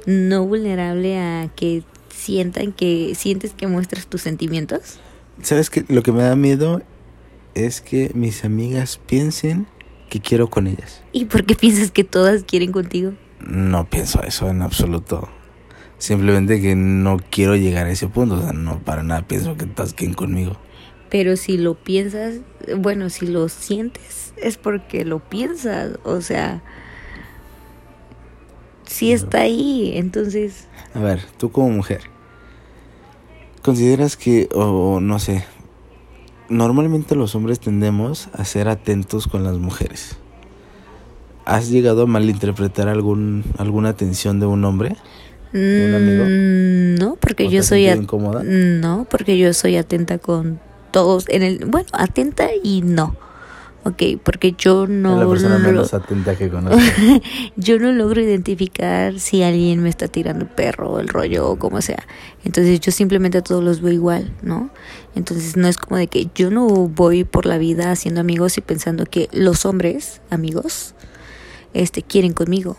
no 0.06 0.47
vulnerable 0.47 1.19
a 1.19 1.49
que 1.55 1.82
sientan 2.15 2.73
que 2.73 3.15
sientes 3.15 3.53
que 3.53 3.67
muestras 3.67 4.06
tus 4.06 4.23
sentimientos. 4.23 4.99
¿Sabes 5.43 5.71
qué? 5.71 5.85
Lo 5.88 6.03
que 6.03 6.12
me 6.12 6.23
da 6.23 6.37
miedo 6.37 6.83
es 7.55 7.81
que 7.81 8.11
mis 8.15 8.44
amigas 8.44 9.00
piensen 9.06 9.67
que 10.09 10.21
quiero 10.21 10.50
con 10.50 10.67
ellas. 10.67 11.03
¿Y 11.12 11.26
por 11.26 11.44
qué 11.44 11.55
piensas 11.55 11.91
que 11.91 12.05
todas 12.05 12.43
quieren 12.44 12.73
contigo? 12.73 13.12
No 13.41 13.88
pienso 13.88 14.23
eso 14.23 14.49
en 14.50 14.61
absoluto. 14.62 15.29
Simplemente 15.99 16.61
que 16.61 16.75
no 16.76 17.19
quiero 17.31 17.56
llegar 17.56 17.87
a 17.87 17.91
ese 17.91 18.09
punto. 18.09 18.37
O 18.37 18.43
sea, 18.43 18.52
no 18.52 18.78
para 18.81 19.02
nada 19.02 19.23
pienso 19.26 19.57
que 19.57 19.66
todas 19.66 19.93
quieren 19.95 20.14
conmigo. 20.14 20.57
Pero 21.11 21.37
si 21.37 21.59
lo 21.59 21.75
piensas, 21.75 22.37
bueno, 22.76 23.11
si 23.11 23.26
lo 23.26 23.49
sientes, 23.49 24.33
es 24.37 24.57
porque 24.57 25.05
lo 25.05 25.19
piensas. 25.19 25.99
O 26.05 26.21
sea, 26.21 26.62
sí 28.87 29.12
está 29.12 29.40
ahí. 29.40 29.93
Entonces, 29.97 30.69
A 30.95 31.00
ver, 31.00 31.21
tú 31.38 31.50
como 31.50 31.71
mujer, 31.71 32.02
¿consideras 33.62 34.17
que, 34.17 34.49
o 34.55 35.00
no 35.00 35.19
sé, 35.19 35.45
normalmente 36.49 37.14
los 37.17 37.35
hombres 37.35 37.61
tendemos 37.61 38.29
a 38.33 38.45
ser 38.45 38.69
atentos 38.69 39.26
con 39.26 39.45
las 39.45 39.59
mujeres? 39.59 40.17
¿Has 41.45 41.71
llegado 41.71 42.02
a 42.02 42.07
malinterpretar 42.07 42.88
algún, 42.88 43.45
alguna 43.59 43.88
atención 43.88 44.38
de 44.38 44.47
un 44.47 44.64
hombre? 44.64 44.97
¿Un 45.52 45.95
amigo? 45.95 46.25
mm, 46.25 46.95
no, 46.95 47.17
porque 47.17 47.47
¿O 47.49 47.50
yo 47.50 47.62
soy 47.64 47.88
incómoda? 47.88 48.45
no, 48.45 49.07
porque 49.11 49.37
yo 49.37 49.52
soy 49.52 49.76
atenta 49.76 50.19
con 50.19 50.61
todos 50.90 51.28
en 51.28 51.42
el, 51.42 51.64
bueno, 51.66 51.88
atenta 51.92 52.49
y 52.62 52.82
no. 52.82 53.16
Ok, 53.82 54.02
porque 54.23 54.52
yo 54.59 54.87
no 54.87 55.14
es 55.14 55.20
la 55.20 55.28
persona 55.28 55.59
menos 55.59 55.94
atenta 55.94 56.37
que 56.37 56.50
conozco. 56.50 56.78
yo 57.56 57.78
no 57.78 57.92
logro 57.92 58.20
identificar 58.20 59.18
si 59.18 59.42
alguien 59.42 59.82
me 59.82 59.88
está 59.88 60.06
tirando 60.06 60.44
el 60.44 60.50
perro 60.50 60.90
o 60.90 61.00
el 61.00 61.09
rollo 61.09 61.49
o 61.49 61.59
como 61.59 61.80
sea. 61.80 62.06
Entonces 62.44 62.80
yo 62.80 62.92
simplemente 62.92 63.38
a 63.38 63.42
todos 63.42 63.64
los 63.64 63.80
veo 63.80 63.92
igual, 63.92 64.35
¿no? 64.42 64.68
Entonces 65.14 65.56
no 65.56 65.66
es 65.66 65.78
como 65.78 65.97
de 65.97 66.09
que 66.09 66.28
yo 66.35 66.50
no 66.50 66.66
voy 66.66 67.25
por 67.25 67.47
la 67.47 67.56
vida 67.56 67.90
haciendo 67.90 68.20
amigos 68.20 68.59
y 68.59 68.61
pensando 68.61 69.06
que 69.06 69.30
los 69.32 69.64
hombres, 69.64 70.20
amigos, 70.28 70.94
este 71.73 72.02
quieren 72.02 72.35
conmigo. 72.35 72.76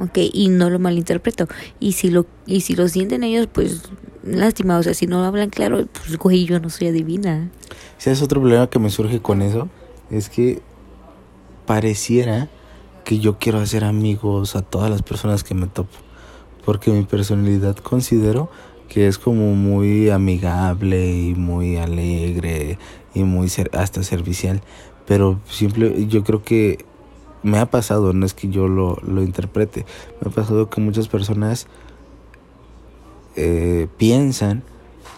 Ok, 0.00 0.18
y 0.32 0.48
no 0.48 0.70
lo 0.70 0.78
malinterpreto. 0.78 1.46
Y 1.78 1.92
si 1.92 2.08
lo, 2.10 2.26
y 2.46 2.62
si 2.62 2.74
lo 2.74 2.88
sienten 2.88 3.22
ellos, 3.22 3.48
pues 3.52 3.82
lástima, 4.24 4.78
o 4.78 4.82
sea, 4.82 4.94
si 4.94 5.06
no 5.06 5.22
hablan 5.24 5.50
claro, 5.50 5.86
pues 5.92 6.16
güey, 6.16 6.46
yo 6.46 6.58
no 6.58 6.70
soy 6.70 6.88
adivina. 6.88 7.50
¿Sabes 7.98 8.22
otro 8.22 8.40
problema 8.40 8.68
que 8.70 8.78
me 8.78 8.88
surge 8.88 9.20
con 9.20 9.42
eso? 9.42 9.68
Es 10.10 10.30
que 10.30 10.62
pareciera 11.66 12.48
que 13.04 13.18
yo 13.18 13.38
quiero 13.38 13.58
hacer 13.60 13.84
amigos 13.84 14.56
a 14.56 14.62
todas 14.62 14.90
las 14.90 15.02
personas 15.02 15.44
que 15.44 15.54
me 15.54 15.66
topo. 15.66 15.96
Porque 16.64 16.90
mi 16.90 17.04
personalidad 17.04 17.76
considero 17.76 18.50
que 18.88 19.06
es 19.06 19.18
como 19.18 19.54
muy 19.54 20.10
amigable 20.10 21.10
y 21.12 21.34
muy 21.34 21.76
alegre 21.76 22.78
y 23.14 23.22
muy 23.22 23.48
ser- 23.48 23.70
hasta 23.74 24.02
servicial. 24.02 24.62
Pero 25.06 25.40
simple, 25.48 26.06
yo 26.08 26.24
creo 26.24 26.42
que 26.42 26.84
me 27.42 27.58
ha 27.58 27.66
pasado, 27.66 28.12
no 28.12 28.26
es 28.26 28.34
que 28.34 28.48
yo 28.48 28.68
lo, 28.68 28.98
lo 29.06 29.22
interprete, 29.22 29.86
me 30.20 30.30
ha 30.30 30.34
pasado 30.34 30.68
que 30.68 30.80
muchas 30.80 31.08
personas 31.08 31.66
eh, 33.36 33.88
piensan 33.96 34.62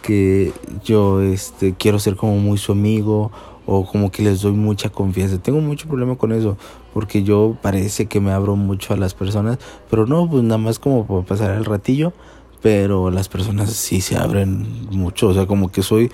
que 0.02 0.52
yo 0.84 1.22
este, 1.22 1.74
quiero 1.74 1.98
ser 1.98 2.16
como 2.16 2.36
muy 2.36 2.58
su 2.58 2.72
amigo 2.72 3.30
o 3.66 3.86
como 3.86 4.10
que 4.10 4.22
les 4.22 4.42
doy 4.42 4.52
mucha 4.52 4.90
confianza. 4.90 5.38
Tengo 5.38 5.60
mucho 5.60 5.88
problema 5.88 6.16
con 6.16 6.32
eso 6.32 6.56
porque 6.92 7.22
yo 7.22 7.56
parece 7.62 8.06
que 8.06 8.20
me 8.20 8.32
abro 8.32 8.56
mucho 8.56 8.92
a 8.92 8.96
las 8.96 9.14
personas, 9.14 9.58
pero 9.88 10.06
no, 10.06 10.28
pues 10.28 10.42
nada 10.42 10.58
más 10.58 10.78
como 10.78 11.06
para 11.06 11.22
pasar 11.22 11.52
el 11.52 11.64
ratillo, 11.64 12.12
pero 12.60 13.10
las 13.10 13.28
personas 13.28 13.70
sí 13.70 14.00
se 14.00 14.16
abren 14.16 14.88
mucho, 14.90 15.28
o 15.28 15.34
sea, 15.34 15.46
como 15.46 15.70
que 15.70 15.82
soy 15.82 16.10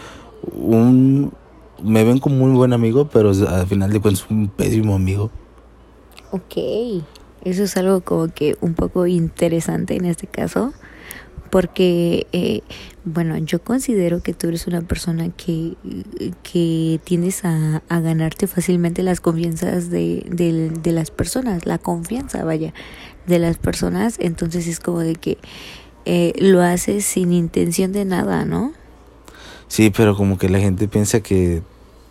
un 0.55 1.33
me 1.83 2.05
ven 2.05 2.19
como 2.19 2.45
un 2.45 2.55
buen 2.55 2.73
amigo, 2.73 3.09
pero 3.09 3.31
al 3.31 3.67
final 3.67 3.93
de 3.93 4.01
cuentas 4.01 4.27
un 4.31 4.49
pésimo 4.49 4.95
amigo. 4.95 5.31
Ok, 6.31 6.57
eso 7.43 7.63
es 7.65 7.77
algo 7.77 8.03
como 8.03 8.29
que 8.29 8.57
un 8.61 8.75
poco 8.75 9.07
interesante 9.07 9.97
en 9.97 10.05
este 10.05 10.27
caso, 10.27 10.75
porque, 11.51 12.27
eh, 12.33 12.61
bueno, 13.05 13.39
yo 13.39 13.63
considero 13.63 14.23
que 14.23 14.35
tú 14.35 14.49
eres 14.49 14.67
una 14.67 14.83
persona 14.83 15.31
que, 15.31 15.75
que 16.43 17.01
tiendes 17.05 17.45
a, 17.45 17.83
a 17.89 18.01
ganarte 18.01 18.47
fácilmente 18.47 19.03
las 19.03 19.21
confianzas 19.21 19.89
de, 19.89 20.27
de, 20.29 20.71
de 20.71 20.93
las 20.93 21.11
personas, 21.11 21.65
la 21.65 21.79
confianza, 21.79 22.45
vaya, 22.45 22.75
de 23.27 23.39
las 23.39 23.57
personas, 23.57 24.17
entonces 24.19 24.67
es 24.67 24.81
como 24.81 25.01
de 25.01 25.15
que 25.15 25.39
eh, 26.05 26.33
lo 26.39 26.63
haces 26.63 27.05
sin 27.05 27.33
intención 27.33 27.93
de 27.93 28.05
nada, 28.05 28.45
¿no? 28.45 28.73
Sí, 29.69 29.91
pero 29.95 30.17
como 30.17 30.39
que 30.39 30.49
la 30.49 30.59
gente 30.59 30.89
piensa 30.89 31.21
que 31.21 31.63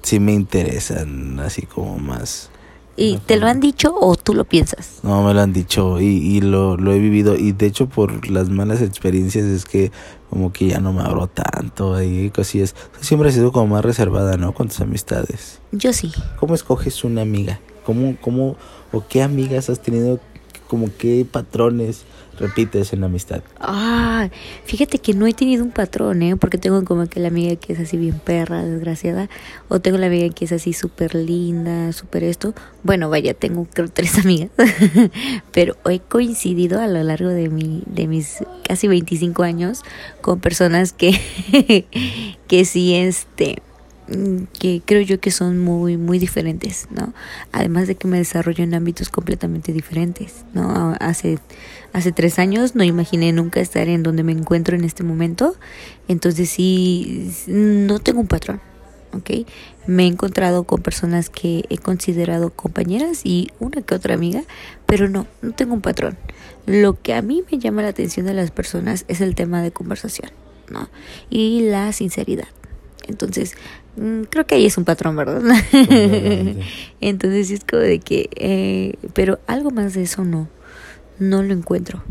sí 0.03 0.19
me 0.19 0.33
interesan, 0.33 1.39
así 1.39 1.63
como 1.63 1.97
más. 1.97 2.49
¿Y 2.99 3.17
te 3.17 3.37
lo 3.37 3.45
han 3.45 3.59
dicho 3.59 3.95
o 3.95 4.15
tú 4.15 4.33
lo 4.33 4.43
piensas? 4.43 4.99
No, 5.03 5.23
me 5.23 5.31
lo 5.33 5.41
han 5.41 5.53
dicho 5.53 6.01
y, 6.01 6.05
y 6.05 6.41
lo, 6.41 6.77
lo 6.77 6.91
he 6.91 6.99
vivido. 6.99 7.35
Y 7.35 7.51
de 7.51 7.67
hecho, 7.67 7.87
por 7.87 8.27
las 8.27 8.49
malas 8.49 8.81
experiencias, 8.81 9.45
es 9.45 9.65
que 9.65 9.91
como 10.31 10.51
que 10.51 10.67
ya 10.67 10.79
no 10.79 10.93
me 10.93 11.01
abro 11.01 11.27
tanto 11.27 12.01
y 12.01 12.31
cosillas. 12.31 12.75
Siempre 12.99 13.29
has 13.29 13.35
sido 13.35 13.51
como 13.51 13.67
más 13.67 13.85
reservada, 13.85 14.35
¿no? 14.35 14.53
Con 14.53 14.67
tus 14.69 14.81
amistades. 14.81 15.59
Yo 15.71 15.93
sí. 15.93 16.11
¿Cómo 16.39 16.55
escoges 16.55 17.03
una 17.03 17.21
amiga? 17.21 17.59
¿Cómo, 17.85 18.17
cómo, 18.19 18.57
o 18.91 19.07
qué 19.07 19.21
amigas 19.21 19.69
has 19.69 19.81
tenido? 19.81 20.19
Como 20.67 20.89
qué 20.97 21.25
patrones 21.29 22.03
repites 22.37 22.93
en 22.93 23.01
la 23.01 23.07
amistad? 23.07 23.41
Ah, 23.59 24.29
fíjate 24.65 24.99
que 24.99 25.13
no 25.13 25.27
he 25.27 25.33
tenido 25.33 25.63
un 25.63 25.71
patrón, 25.71 26.21
¿eh? 26.21 26.35
Porque 26.35 26.57
tengo 26.57 26.83
como 26.85 27.07
que 27.07 27.19
la 27.19 27.27
amiga 27.27 27.55
que 27.55 27.73
es 27.73 27.79
así 27.79 27.97
bien 27.97 28.19
perra, 28.19 28.63
desgraciada. 28.63 29.29
O 29.67 29.79
tengo 29.79 29.97
la 29.97 30.07
amiga 30.07 30.33
que 30.33 30.45
es 30.45 30.51
así 30.51 30.73
súper 30.73 31.15
linda, 31.15 31.91
súper 31.93 32.23
esto. 32.23 32.53
Bueno, 32.83 33.09
vaya, 33.09 33.33
tengo 33.33 33.67
creo 33.73 33.89
tres 33.89 34.17
amigas. 34.23 34.49
Pero 35.51 35.75
he 35.89 35.99
coincidido 35.99 36.79
a 36.79 36.87
lo 36.87 37.01
largo 37.03 37.29
de, 37.29 37.49
mi, 37.49 37.83
de 37.85 38.07
mis 38.07 38.43
casi 38.67 38.87
25 38.87 39.43
años 39.43 39.83
con 40.21 40.39
personas 40.39 40.93
que, 40.93 41.19
que 42.47 42.65
sí, 42.65 42.93
este 42.95 43.61
que 44.59 44.81
creo 44.85 45.01
yo 45.01 45.19
que 45.19 45.31
son 45.31 45.59
muy 45.59 45.97
muy 45.97 46.19
diferentes, 46.19 46.87
¿no? 46.91 47.13
Además 47.51 47.87
de 47.87 47.95
que 47.95 48.07
me 48.07 48.17
desarrollo 48.17 48.63
en 48.63 48.73
ámbitos 48.73 49.09
completamente 49.09 49.73
diferentes, 49.73 50.45
¿no? 50.53 50.95
Hace 50.99 51.39
hace 51.93 52.11
tres 52.11 52.39
años 52.39 52.75
no 52.75 52.83
imaginé 52.83 53.33
nunca 53.33 53.59
estar 53.59 53.87
en 53.87 54.03
donde 54.03 54.23
me 54.23 54.31
encuentro 54.31 54.75
en 54.75 54.83
este 54.83 55.03
momento, 55.03 55.55
entonces 56.07 56.49
sí 56.49 57.31
no 57.47 57.99
tengo 57.99 58.21
un 58.21 58.27
patrón, 58.27 58.61
¿ok? 59.13 59.47
Me 59.87 60.03
he 60.03 60.07
encontrado 60.07 60.63
con 60.63 60.81
personas 60.81 61.29
que 61.29 61.65
he 61.69 61.77
considerado 61.77 62.49
compañeras 62.51 63.21
y 63.23 63.49
una 63.59 63.81
que 63.81 63.95
otra 63.95 64.15
amiga, 64.15 64.43
pero 64.85 65.09
no, 65.09 65.27
no 65.41 65.51
tengo 65.53 65.73
un 65.73 65.81
patrón. 65.81 66.17
Lo 66.65 67.01
que 67.01 67.13
a 67.13 67.21
mí 67.21 67.43
me 67.49 67.57
llama 67.57 67.81
la 67.81 67.89
atención 67.89 68.25
de 68.25 68.33
las 68.33 68.51
personas 68.51 69.05
es 69.07 69.21
el 69.21 69.35
tema 69.35 69.61
de 69.61 69.71
conversación, 69.71 70.31
¿no? 70.69 70.89
Y 71.29 71.61
la 71.69 71.93
sinceridad. 71.93 72.47
Entonces, 73.07 73.55
creo 74.29 74.45
que 74.45 74.55
ahí 74.55 74.65
es 74.65 74.77
un 74.77 74.85
patrón, 74.85 75.15
¿verdad? 75.15 75.41
Entonces 77.01 77.51
es 77.51 77.61
como 77.63 77.81
de 77.81 77.99
que, 77.99 78.29
eh, 78.35 78.93
pero 79.13 79.39
algo 79.47 79.71
más 79.71 79.93
de 79.93 80.03
eso 80.03 80.23
no, 80.23 80.47
no 81.19 81.43
lo 81.43 81.53
encuentro. 81.53 82.03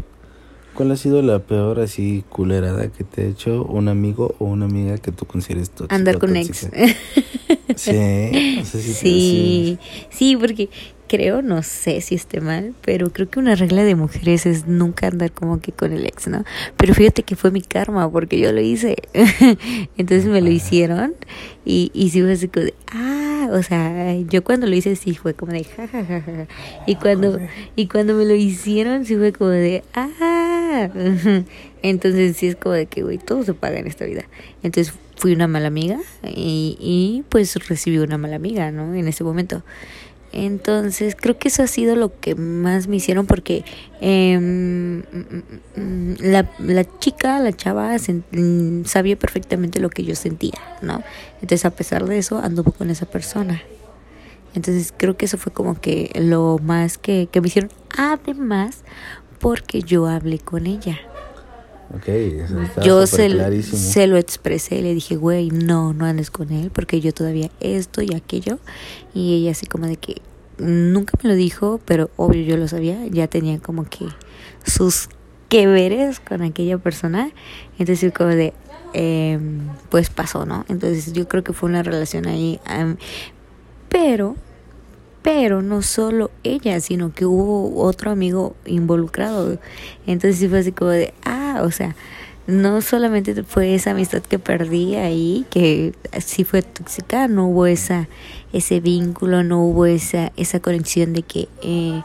¿Cuál 0.75 0.91
ha 0.91 0.97
sido 0.97 1.23
la 1.23 1.39
peor 1.39 1.81
así 1.81 2.23
culerada 2.29 2.89
que 2.89 3.03
te 3.03 3.23
ha 3.23 3.25
hecho 3.25 3.65
un 3.65 3.89
amigo 3.89 4.35
o 4.39 4.45
una 4.45 4.67
amiga 4.67 4.99
que 4.99 5.11
tú 5.11 5.25
consideres 5.25 5.71
tóxica? 5.71 5.95
Andar 5.95 6.19
con 6.19 6.37
ex. 6.37 6.69
sí, 7.77 8.63
sí, 8.65 9.79
sí, 10.11 10.37
porque 10.37 10.69
creo, 11.09 11.43
no 11.43 11.63
sé 11.63 12.01
si 12.01 12.15
esté 12.15 12.41
mal, 12.41 12.75
pero 12.85 13.11
creo 13.11 13.29
que 13.29 13.39
una 13.39 13.55
regla 13.55 13.85
de 13.85 13.95
mujeres 13.95 14.47
es 14.47 14.67
nunca 14.67 15.09
andar 15.09 15.33
como 15.33 15.61
que 15.61 15.73
con 15.73 15.93
el 15.93 16.07
ex, 16.07 16.29
¿no? 16.29 16.45
Pero 16.77 16.95
fíjate 16.95 17.23
que 17.23 17.37
fue 17.37 17.51
mi 17.51 17.63
karma 17.63 18.11
porque 18.11 18.39
yo 18.39 18.53
lo 18.53 18.61
hice. 18.61 18.97
Entonces 19.97 20.27
me 20.27 20.41
lo 20.41 20.51
hicieron 20.51 21.15
y, 21.65 21.91
y 21.95 22.11
sí 22.11 22.21
fue 22.21 22.33
así 22.33 22.49
como 22.49 22.67
de, 22.67 22.75
ah, 22.93 23.49
o 23.53 23.63
sea, 23.63 24.15
yo 24.29 24.45
cuando 24.45 24.67
lo 24.67 24.75
hice 24.75 24.97
sí 24.97 25.15
fue 25.15 25.35
como 25.35 25.53
de, 25.53 25.65
jajajaja. 25.65 26.47
Y 26.87 26.97
cuando, 26.97 27.39
y 27.77 27.89
cuando 27.89 28.15
me 28.15 28.25
lo 28.25 28.35
hicieron 28.35 29.05
sí 29.05 29.17
fue 29.17 29.33
como 29.33 29.51
de, 29.51 29.83
ah. 29.95 30.91
Entonces 31.83 32.37
sí 32.37 32.49
es 32.49 32.57
como 32.57 32.75
de 32.75 32.87
que, 32.87 33.03
güey, 33.03 33.19
todo 33.19 33.45
se 33.45 33.55
paga 33.55 33.79
en 33.79 33.87
esta 33.87 34.05
vida. 34.05 34.25
Entonces 34.63 34.93
fui 35.17 35.33
una 35.33 35.47
mala 35.47 35.69
amiga 35.69 35.99
y, 36.25 36.77
y 36.81 37.25
pues 37.29 37.55
recibí 37.69 37.99
una 37.99 38.19
mala 38.19 38.37
amiga, 38.37 38.71
¿no? 38.71 38.95
En 38.95 39.09
ese 39.09 39.25
momento. 39.25 39.63
Entonces 40.39 41.17
creo 41.19 41.39
que 41.39 41.49
eso 41.49 41.63
ha 41.63 41.67
sido 41.67 41.97
lo 41.97 42.21
que 42.21 42.35
más 42.35 42.89
me 42.89 42.97
hicieron 42.97 43.25
porque 43.25 43.65
eh, 44.03 44.39
la, 46.21 46.47
la 46.59 46.99
chica, 46.99 47.41
la 47.41 47.55
chava, 47.55 47.97
sabía 48.85 49.19
perfectamente 49.19 49.81
lo 49.81 49.89
que 49.89 50.05
yo 50.05 50.15
sentía, 50.15 50.61
¿no? 50.83 51.03
Entonces 51.37 51.65
a 51.65 51.71
pesar 51.71 52.05
de 52.05 52.19
eso 52.19 52.37
anduvo 52.39 52.73
con 52.73 52.91
esa 52.91 53.07
persona. 53.07 53.63
Entonces 54.55 54.93
creo 54.95 55.17
que 55.17 55.25
eso 55.25 55.39
fue 55.39 55.55
como 55.55 55.81
que 55.81 56.11
lo 56.15 56.59
más 56.63 56.99
que, 56.99 57.31
que 57.33 57.41
me 57.41 57.49
hicieron. 57.49 57.71
Además, 57.97 58.85
porque 59.41 59.81
yo 59.81 60.07
hablé 60.07 60.39
con 60.39 60.67
ella. 60.67 60.99
Okay, 61.95 62.41
eso 62.41 62.57
yo 62.83 63.07
se, 63.07 63.63
se, 63.63 64.07
lo 64.09 64.17
expresé, 64.17 64.83
le 64.83 64.93
dije, 64.93 65.15
güey, 65.15 65.51
no, 65.51 65.93
no 65.93 66.05
andes 66.05 66.33
con 66.33 66.51
él 66.51 66.71
porque 66.73 67.01
yo 67.01 67.15
todavía 67.15 67.49
esto 67.61 68.03
y 68.03 68.13
aquello. 68.15 68.59
Y 69.15 69.37
ella 69.37 69.53
así 69.53 69.67
como 69.67 69.87
de 69.87 69.97
que 69.97 70.21
nunca 70.59 71.17
me 71.23 71.31
lo 71.31 71.37
dijo, 71.37 71.81
pero 71.85 72.11
obvio 72.17 72.43
yo 72.43 72.57
lo 72.57 72.67
sabía, 72.67 72.99
ya 73.07 73.29
tenía 73.29 73.61
como 73.61 73.85
que 73.85 74.07
sus 74.67 75.09
que 75.49 75.69
veres 75.69 76.19
con 76.19 76.43
aquella 76.43 76.79
persona. 76.79 77.31
Entonces 77.79 78.13
como 78.13 78.31
de, 78.31 78.53
eh, 78.93 79.39
pues 79.89 80.11
pasó, 80.11 80.45
¿no? 80.45 80.65
Entonces 80.69 81.13
yo 81.13 81.29
creo 81.29 81.45
que 81.45 81.53
fue 81.53 81.69
una 81.69 81.85
relación 81.85 82.27
ahí. 82.27 82.59
Um, 82.69 82.97
pero 83.89 84.37
pero 85.27 85.61
no 85.61 85.83
solo 85.83 86.31
ella, 86.45 86.79
sino 86.79 87.13
que 87.13 87.27
hubo 87.27 87.83
otro 87.83 88.13
amigo 88.13 88.55
involucrado. 88.65 89.59
Entonces 90.07 90.39
sí 90.39 90.47
fue 90.47 90.61
así 90.61 90.71
como 90.71 90.93
de, 90.93 91.15
ah, 91.25 91.63
o 91.65 91.73
sea, 91.73 91.97
no 92.47 92.81
solamente 92.81 93.43
fue 93.43 93.75
esa 93.75 93.91
amistad 93.91 94.23
que 94.23 94.39
perdí 94.39 94.95
ahí, 94.95 95.45
que 95.51 95.95
sí 96.25 96.45
fue 96.45 96.63
tóxica, 96.63 97.27
no 97.27 97.49
hubo 97.49 97.67
esa, 97.67 98.09
ese 98.53 98.79
vínculo, 98.79 99.43
no 99.43 99.65
hubo 99.65 99.87
esa, 99.87 100.31
esa 100.37 100.61
conexión 100.61 101.13
de 101.13 101.23
que 101.23 101.49
eh, 101.61 102.03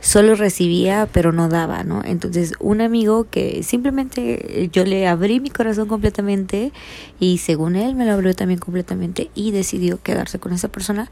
solo 0.00 0.34
recibía 0.34 1.06
pero 1.12 1.30
no 1.30 1.50
daba, 1.50 1.84
¿no? 1.84 2.00
Entonces 2.02 2.54
un 2.58 2.80
amigo 2.80 3.26
que 3.30 3.62
simplemente 3.62 4.70
yo 4.72 4.86
le 4.86 5.06
abrí 5.06 5.40
mi 5.40 5.50
corazón 5.50 5.88
completamente 5.88 6.72
y 7.20 7.36
según 7.36 7.76
él 7.76 7.94
me 7.96 8.06
lo 8.06 8.12
abrió 8.12 8.34
también 8.34 8.60
completamente 8.60 9.30
y 9.34 9.50
decidió 9.50 10.02
quedarse 10.02 10.38
con 10.38 10.54
esa 10.54 10.68
persona 10.68 11.10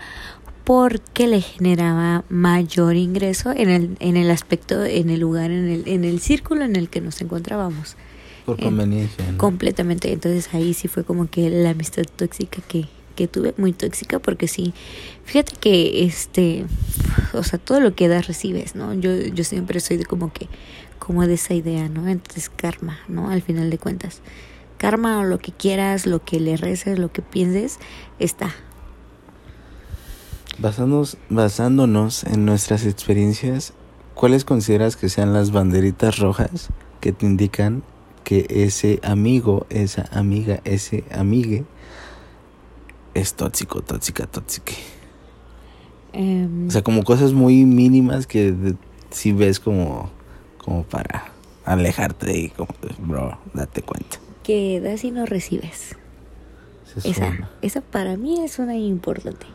porque 0.65 1.27
le 1.27 1.41
generaba 1.41 2.25
mayor 2.29 2.97
ingreso 2.97 3.53
en 3.53 3.69
el, 3.69 3.97
en 4.01 4.17
el 4.17 4.31
aspecto, 4.31 4.85
en 4.85 5.11
el 5.11 5.21
lugar, 5.21 5.51
en 5.51 5.69
el, 5.69 5.89
en 5.89 6.05
el 6.05 6.21
círculo 6.21 6.65
en 6.65 6.77
el 6.77 6.89
que 6.89 7.01
nos 7.01 7.21
encontrábamos. 7.21 7.97
Por 8.47 8.59
conveniencia. 8.59 9.25
Completamente. 9.37 10.13
Entonces 10.13 10.53
ahí 10.55 10.75
sí 10.75 10.89
fue 10.89 11.05
como 11.05 11.29
que 11.29 11.51
la 11.51 11.71
amistad 11.71 12.05
tóxica 12.17 12.63
que, 12.63 12.87
que 13.17 13.29
tuve, 13.29 13.55
muy 13.57 13.73
tóxica, 13.73 14.19
porque 14.19 14.49
sí, 14.49 14.73
fíjate 15.25 15.55
que 15.61 16.05
este, 16.05 16.65
o 17.33 17.43
sea, 17.43 17.59
todo 17.59 17.81
lo 17.81 17.95
que 17.95 18.09
das 18.09 18.27
recibes, 18.27 18.75
¿no? 18.75 18.95
Yo, 18.95 19.15
yo 19.15 19.45
siempre 19.45 19.81
soy 19.81 19.99
de 19.99 20.05
como 20.05 20.33
que, 20.33 20.49
como 20.99 21.27
de 21.27 21.35
esa 21.35 21.55
idea, 21.55 21.89
¿no? 21.89 22.09
Entonces 22.09 22.51
karma, 22.51 22.99
¿no? 23.09 23.31
Al 23.31 23.43
final 23.43 23.71
de 23.71 23.79
cuentas. 23.79 24.21
Karma 24.79 25.21
o 25.21 25.25
lo 25.25 25.39
que 25.39 25.53
quieras, 25.53 26.07
lo 26.07 26.25
que 26.25 26.41
le 26.41 26.57
reces, 26.57 26.99
lo 26.99 27.13
que 27.13 27.21
pienses, 27.21 27.79
está, 28.19 28.55
Basándonos, 30.61 31.17
basándonos 31.31 32.25
en 32.25 32.45
nuestras 32.45 32.85
experiencias, 32.85 33.73
¿cuáles 34.15 34.45
consideras 34.45 34.95
que 34.95 35.09
sean 35.09 35.33
las 35.33 35.53
banderitas 35.53 36.19
rojas 36.19 36.69
que 37.01 37.13
te 37.13 37.25
indican 37.25 37.83
que 38.25 38.47
ese 38.51 39.01
amigo, 39.03 39.67
esa 39.71 40.05
amiga, 40.13 40.61
ese 40.65 41.05
amigue 41.13 41.65
es 43.15 43.33
tóxico, 43.33 43.81
tóxica, 43.81 44.27
tóxica? 44.27 44.75
Em, 46.13 46.69
o 46.69 46.71
sea, 46.71 46.83
como 46.83 47.05
cosas 47.05 47.33
muy 47.33 47.65
mínimas 47.65 48.27
que 48.27 48.55
si 49.09 49.33
ves 49.33 49.61
como, 49.61 50.11
como 50.59 50.83
para 50.83 51.33
alejarte 51.65 52.33
ahí, 52.33 52.49
como, 52.51 52.69
bro, 52.99 53.39
date 53.55 53.81
cuenta. 53.81 54.19
Que 54.43 54.79
das 54.81 55.05
y 55.05 55.11
no 55.11 55.25
recibes. 55.25 55.97
Esa 57.03 57.49
esa 57.63 57.81
para 57.81 58.19
mí 58.19 58.45
es 58.45 58.59
una 58.59 58.77
importante. 58.77 59.47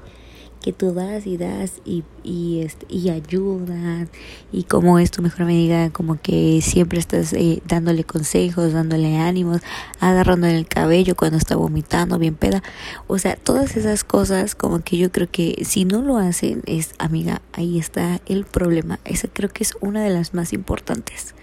Que 0.66 0.74
tú 0.74 0.96
das 0.96 1.28
y 1.28 1.38
das 1.38 1.74
y, 1.86 2.04
y, 2.24 2.62
este, 2.62 2.88
y 2.90 3.10
ayudas. 3.10 4.10
Y 4.52 4.64
como 4.64 4.98
es 4.98 5.12
tu 5.12 5.22
mejor 5.22 5.44
amiga, 5.44 5.92
como 5.92 6.20
que 6.20 6.60
siempre 6.64 6.98
estás 6.98 7.34
eh, 7.34 7.62
dándole 7.68 8.04
consejos, 8.04 8.74
dándole 8.74 9.18
ánimos, 9.20 9.62
agarrándole 10.00 10.58
el 10.58 10.66
cabello 10.66 11.16
cuando 11.16 11.38
está 11.38 11.56
vomitando, 11.56 12.18
bien 12.18 12.34
peda. 12.34 12.64
O 13.06 13.20
sea, 13.20 13.36
todas 13.36 13.78
esas 13.78 14.04
cosas, 14.04 14.56
como 14.56 14.80
que 14.80 14.98
yo 14.98 15.12
creo 15.12 15.30
que 15.30 15.64
si 15.64 15.86
no 15.86 16.02
lo 16.02 16.18
hacen, 16.18 16.64
es 16.66 16.96
amiga, 16.98 17.44
ahí 17.54 17.78
está 17.78 18.20
el 18.26 18.46
problema. 18.46 19.00
Esa 19.06 19.28
creo 19.28 19.50
que 19.52 19.62
es 19.62 19.78
una 19.82 20.04
de 20.04 20.10
las 20.10 20.34
más 20.34 20.52
importantes. 20.52 21.36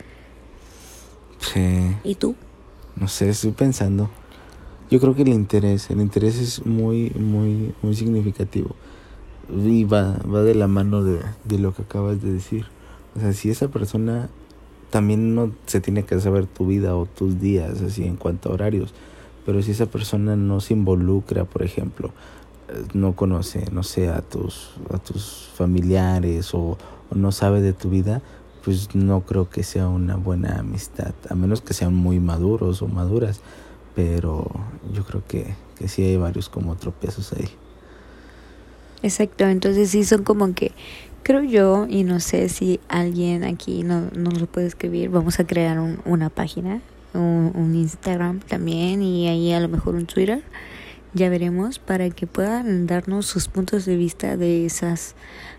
Sí. 1.39 1.97
¿Y 2.03 2.17
tú? 2.17 2.35
No 2.97 3.07
sé, 3.07 3.29
estoy 3.29 3.53
pensando. 3.53 4.11
Yo 4.91 4.99
creo 4.99 5.15
que 5.15 5.23
el 5.23 5.29
interés, 5.29 5.91
el 5.91 6.01
interés 6.01 6.39
es 6.39 6.67
muy, 6.67 7.11
muy, 7.11 7.73
muy 7.83 7.95
significativo. 7.95 8.75
Y 9.51 9.85
va, 9.85 10.17
va 10.33 10.43
de 10.43 10.55
la 10.55 10.69
mano 10.69 11.03
de, 11.03 11.21
de 11.45 11.59
lo 11.59 11.75
que 11.75 11.83
acabas 11.83 12.23
de 12.23 12.33
decir. 12.33 12.67
O 13.17 13.21
sea, 13.21 13.33
si 13.33 13.51
esa 13.51 13.69
persona 13.69 14.29
también 14.91 15.35
no 15.35 15.53
se 15.67 15.81
tiene 15.81 16.05
que 16.05 16.21
saber 16.21 16.47
tu 16.47 16.67
vida 16.67 16.95
o 16.95 17.07
tus 17.07 17.41
días, 17.41 17.81
así 17.81 18.05
en 18.05 18.17
cuanto 18.17 18.51
a 18.51 18.53
horarios. 18.53 18.93
Pero 19.47 19.63
si 19.63 19.73
esa 19.73 19.87
persona 19.87 20.37
no 20.37 20.61
se 20.61 20.75
involucra, 20.75 21.45
por 21.45 21.63
ejemplo, 21.63 22.11
eh, 22.69 22.85
no 22.93 23.17
conoce, 23.17 23.65
no 23.73 23.83
sé, 23.83 24.09
a 24.09 24.21
tus, 24.21 24.71
a 24.93 24.99
tus 24.99 25.51
familiares 25.55 26.55
o, 26.55 26.77
o 27.11 27.15
no 27.15 27.33
sabe 27.33 27.61
de 27.63 27.73
tu 27.73 27.91
vida, 27.91 28.23
pues 28.65 28.95
no 28.95 29.23
creo 29.23 29.51
que 29.51 29.63
sea 29.63 29.89
una 29.89 30.17
buena 30.17 30.59
amistad, 30.59 31.15
a 31.29 31.35
menos 31.35 31.63
que 31.63 31.75
sean 31.75 31.95
muy 31.95 32.21
maduros 32.21 32.83
o 32.83 32.87
maduras, 32.87 33.41
pero 33.95 34.51
yo 34.93 35.05
creo 35.05 35.23
que, 35.27 35.55
que 35.77 35.89
sí 35.89 36.03
hay 36.03 36.17
varios 36.17 36.49
como 36.49 36.77
tropiezos 36.77 37.33
ahí. 37.33 37.49
Exacto, 39.03 39.47
entonces 39.47 39.91
sí 39.91 40.05
son 40.05 40.23
como 40.23 40.55
que, 40.55 40.73
creo 41.23 41.43
yo, 41.43 41.87
y 41.89 42.05
no 42.05 42.21
sé 42.21 42.49
si 42.49 42.79
alguien 42.89 43.43
aquí 43.45 43.83
no, 43.83 44.11
nos 44.15 44.41
lo 44.41 44.47
puede 44.47 44.69
escribir, 44.69 45.11
vamos 45.11 45.41
a 45.41 45.47
crear 45.47 45.81
un, 45.81 45.99
una 46.05 46.31
página, 46.31 46.81
un, 47.15 47.53
un 47.55 47.75
Instagram 47.75 48.41
también 48.41 49.03
y 49.03 49.29
ahí 49.29 49.53
a 49.53 49.61
lo 49.61 49.69
mejor 49.69 49.97
un 49.97 50.07
Twitter, 50.07 50.43
ya 51.15 51.29
veremos, 51.29 51.79
para 51.79 52.11
que 52.11 52.27
puedan 52.27 52.87
darnos 52.87 53.27
sus 53.27 53.49
puntos 53.49 53.85
de 53.85 53.97
vista 53.97 54.37
de 54.37 54.67
esas 54.67 55.15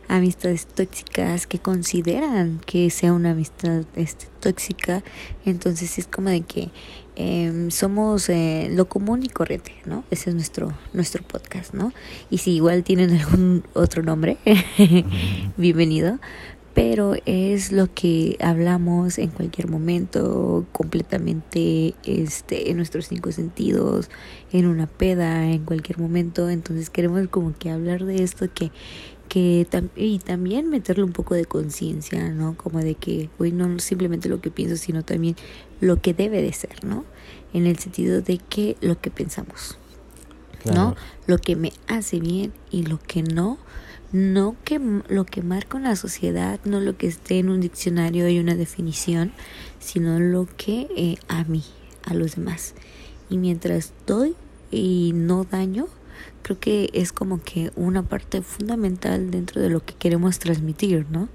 amistades 0.08 0.66
tóxicas 0.66 1.48
que 1.48 1.60
consideran 1.60 2.60
que 2.66 2.90
sea 2.90 3.14
una 3.14 3.32
amistad 3.32 3.84
este, 3.96 4.28
tóxica, 4.40 5.04
entonces 5.46 5.98
es 5.98 6.08
como 6.08 6.30
de 6.30 6.42
que 6.42 6.72
eh, 7.16 7.68
somos 7.70 8.28
eh, 8.30 8.70
lo 8.72 8.90
común 8.90 9.24
y 9.24 9.30
corriente, 9.30 9.74
¿no? 9.86 10.04
Ese 10.10 10.32
es 10.32 10.36
nuestro 10.36 10.74
nuestro 10.94 11.24
podcast, 11.24 11.74
¿no? 11.74 11.94
Y 12.30 12.40
si 12.40 12.52
igual 12.52 12.84
tienen 12.84 13.12
algún 13.12 13.64
otro 13.74 14.02
nombre, 14.02 14.38
bienvenido. 15.58 16.20
Pero 16.74 17.14
es 17.26 17.72
lo 17.72 17.94
que 17.94 18.36
hablamos 18.42 19.20
en 19.20 19.30
cualquier 19.30 19.70
momento, 19.70 20.66
completamente 20.72 21.94
este, 22.04 22.72
en 22.72 22.78
nuestros 22.78 23.08
cinco 23.08 23.32
sentidos, 23.32 24.10
en 24.52 24.66
una 24.66 24.88
peda, 24.88 25.52
en 25.52 25.66
cualquier 25.66 26.00
momento. 26.00 26.50
Entonces 26.50 26.90
queremos 26.90 27.28
como 27.28 27.54
que 27.56 27.70
hablar 27.70 28.06
de 28.06 28.24
esto 28.24 28.48
que 28.54 28.72
que 29.34 29.66
tam 29.68 29.90
y 29.96 30.20
también 30.20 30.70
meterle 30.70 31.04
un 31.04 31.12
poco 31.12 31.34
de 31.34 31.46
conciencia, 31.46 32.30
¿no? 32.30 32.56
Como 32.56 32.80
de 32.80 32.94
que 32.94 33.32
hoy 33.40 33.52
no 33.52 33.80
simplemente 33.80 34.30
lo 34.30 34.42
que 34.42 34.52
pienso, 34.52 34.78
sino 34.78 35.04
también 35.04 35.36
lo 35.82 36.02
que 36.02 36.14
debe 36.14 36.42
de 36.42 36.54
ser, 36.54 36.84
¿no? 36.84 37.04
En 37.52 37.66
el 37.66 37.80
sentido 37.80 38.22
de 38.22 38.38
que 38.38 38.78
lo 38.82 39.00
que 39.02 39.10
pensamos, 39.10 39.78
Claro. 40.62 40.82
¿no? 40.82 40.96
Lo 41.26 41.40
que 41.40 41.56
me 41.56 41.74
hace 41.88 42.20
bien 42.20 42.54
y 42.70 42.84
lo 42.84 43.00
que 43.00 43.24
no, 43.24 43.58
no 44.14 44.56
que 44.64 44.80
lo 45.10 45.26
que 45.26 45.42
marca 45.42 45.76
una 45.78 45.96
sociedad, 45.98 46.60
no 46.64 46.80
lo 46.80 46.96
que 46.98 47.08
esté 47.08 47.40
en 47.40 47.50
un 47.50 47.60
diccionario 47.60 48.30
y 48.30 48.40
una 48.40 48.56
definición, 48.56 49.32
sino 49.80 50.20
lo 50.20 50.48
que 50.56 50.88
eh, 50.96 51.18
a 51.28 51.44
mí, 51.44 51.64
a 52.06 52.14
los 52.14 52.36
demás. 52.36 52.76
Y 53.30 53.38
mientras 53.38 53.92
doy 54.08 54.36
y 54.72 55.12
no 55.14 55.44
daño, 55.44 55.88
creo 56.44 56.60
que 56.60 56.90
es 56.94 57.12
como 57.12 57.42
que 57.42 57.72
una 57.76 58.04
parte 58.04 58.42
fundamental 58.42 59.32
dentro 59.32 59.62
de 59.62 59.70
lo 59.70 59.84
que 59.84 59.96
queremos 59.96 60.40
transmitir, 60.40 61.08
¿no? 61.10 61.28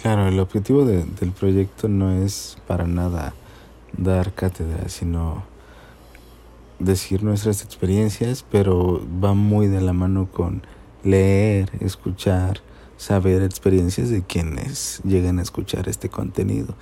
Claro, 0.00 0.28
el 0.28 0.38
objetivo 0.38 0.84
de- 0.84 1.04
del 1.20 1.32
proyecto 1.32 1.88
no 1.88 2.12
es 2.24 2.56
para 2.66 2.86
nada 2.86 3.34
dar 3.96 4.32
cátedra, 4.32 4.88
sino 4.88 5.44
decir 6.78 7.22
nuestras 7.24 7.62
experiencias, 7.64 8.44
pero 8.50 9.04
va 9.22 9.34
muy 9.34 9.66
de 9.66 9.80
la 9.80 9.92
mano 9.92 10.28
con 10.30 10.62
leer, 11.08 11.70
escuchar, 11.80 12.60
saber 12.96 13.42
experiencias 13.42 14.10
de 14.10 14.22
quienes 14.22 15.00
llegan 15.04 15.38
a 15.38 15.42
escuchar 15.42 15.88
este 15.88 16.08
contenido. 16.08 16.74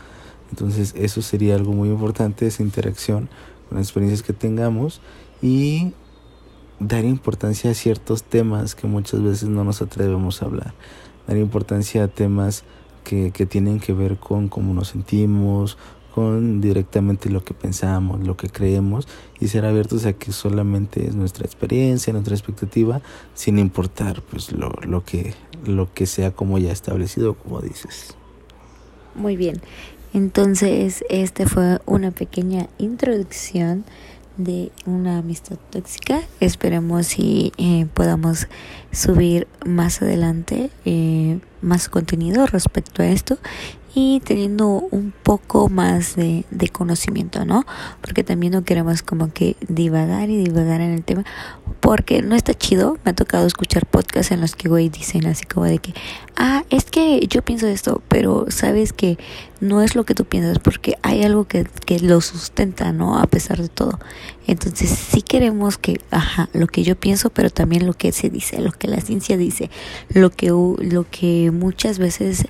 Entonces 0.51 0.95
eso 0.97 1.23
sería 1.23 1.55
algo 1.55 1.73
muy 1.73 1.89
importante, 1.89 2.47
esa 2.47 2.62
interacción 2.62 3.29
con 3.69 3.79
las 3.79 3.89
experiencias 3.89 4.23
que 4.23 4.33
tengamos 4.33 5.01
y 5.43 5.93
dar 6.79 7.05
importancia 7.05 7.71
a 7.71 7.75
ciertos 7.75 8.23
temas 8.23 8.75
que 8.75 8.87
muchas 8.87 9.23
veces 9.23 9.49
no 9.49 9.65
nos 9.65 9.83
atrevemos 9.83 10.43
a 10.43 10.47
hablar. 10.47 10.75
Dar 11.27 11.37
importancia 11.37 12.05
a 12.05 12.09
temas 12.09 12.65
que, 13.05 13.31
que 13.33 13.47
tienen 13.47 13.81
que 13.81 13.93
ver 13.93 14.17
con 14.19 14.49
cómo 14.49 14.75
nos 14.75 14.89
sentimos, 14.89 15.79
con 16.16 16.62
directamente 16.62 17.29
lo 17.29 17.44
que 17.44 17.52
pensamos, 17.52 18.26
lo 18.26 18.38
que 18.38 18.48
creemos 18.48 19.07
y 19.38 19.48
ser 19.48 19.66
abiertos 19.66 20.07
a 20.07 20.14
que 20.14 20.33
solamente 20.33 21.07
es 21.07 21.14
nuestra 21.14 21.44
experiencia, 21.44 22.11
nuestra 22.14 22.35
expectativa, 22.35 23.02
sin 23.35 23.59
importar 23.59 24.22
pues 24.22 24.50
lo, 24.50 24.70
lo 24.87 25.05
que 25.05 25.35
lo 25.66 25.92
que 25.92 26.07
sea 26.07 26.31
como 26.31 26.57
ya 26.57 26.72
establecido, 26.72 27.35
como 27.35 27.61
dices. 27.61 28.16
Muy 29.14 29.37
bien. 29.37 29.61
Entonces, 30.14 31.05
este 31.11 31.44
fue 31.44 31.81
una 31.85 32.12
pequeña 32.12 32.68
introducción 32.79 33.85
de 34.38 34.72
una 34.87 35.18
amistad 35.18 35.59
tóxica. 35.68 36.22
Esperemos 36.40 37.09
si 37.09 37.52
eh, 37.59 37.85
podamos 37.92 38.48
subir 38.90 39.48
más 39.66 40.00
adelante 40.00 40.70
eh, 40.87 41.40
más 41.61 41.90
contenido 41.90 42.46
respecto 42.46 43.02
a 43.02 43.07
esto 43.07 43.37
y 43.98 44.20
teniendo 44.20 44.68
un 44.90 45.11
poco 45.22 45.70
más 45.70 46.16
de, 46.16 46.44
de 46.50 46.68
conocimiento, 46.68 47.46
¿no? 47.46 47.64
Porque 48.02 48.22
también 48.22 48.52
no 48.52 48.62
queremos 48.62 49.00
como 49.00 49.32
que 49.32 49.56
divagar 49.68 50.28
y 50.28 50.37
divagar 50.37 50.82
en 50.82 50.90
el 50.90 51.02
tema, 51.02 51.24
porque 51.80 52.20
no 52.20 52.37
está 52.37 52.52
chido. 52.52 52.98
Me 53.06 53.12
ha 53.12 53.14
tocado 53.14 53.46
escuchar 53.46 53.87
podcasts 53.87 54.32
en 54.32 54.42
los 54.42 54.54
que, 54.54 54.68
güey, 54.68 54.90
dicen 54.90 55.24
así 55.26 55.46
como 55.46 55.64
de 55.64 55.78
que, 55.78 55.94
ah, 56.37 56.62
es 56.68 56.85
que 56.85 57.26
yo 57.26 57.40
pienso 57.40 57.68
esto, 57.68 58.02
pero 58.09 58.44
sabes 58.50 58.92
que 58.92 59.16
no 59.62 59.80
es 59.80 59.96
lo 59.96 60.04
que 60.04 60.14
tú 60.14 60.26
piensas, 60.26 60.59
porque 60.59 60.98
hay 61.00 61.22
algo 61.22 61.44
que, 61.44 61.64
que 61.87 61.98
lo 61.98 62.20
sustenta, 62.20 62.92
¿no? 62.92 63.18
A 63.18 63.26
pesar 63.26 63.62
de 63.62 63.70
todo. 63.70 63.98
Entonces, 64.46 64.90
sí 64.90 65.22
queremos 65.22 65.78
que, 65.78 66.02
ajá, 66.11 66.50
lo 66.52 66.66
que 66.66 66.82
yo 66.82 66.96
pienso, 66.96 67.30
pero 67.30 67.48
también 67.48 67.87
lo 67.87 67.94
que 67.94 68.12
se 68.12 68.28
dice, 68.28 68.61
lo 68.61 68.72
que 68.72 68.88
la 68.88 69.00
ciencia 69.00 69.38
dice, 69.38 69.70
lo 70.11 70.28
que, 70.28 70.48
lo 70.48 71.06
que 71.11 71.50
muchas 71.50 71.98
veces 71.98 72.46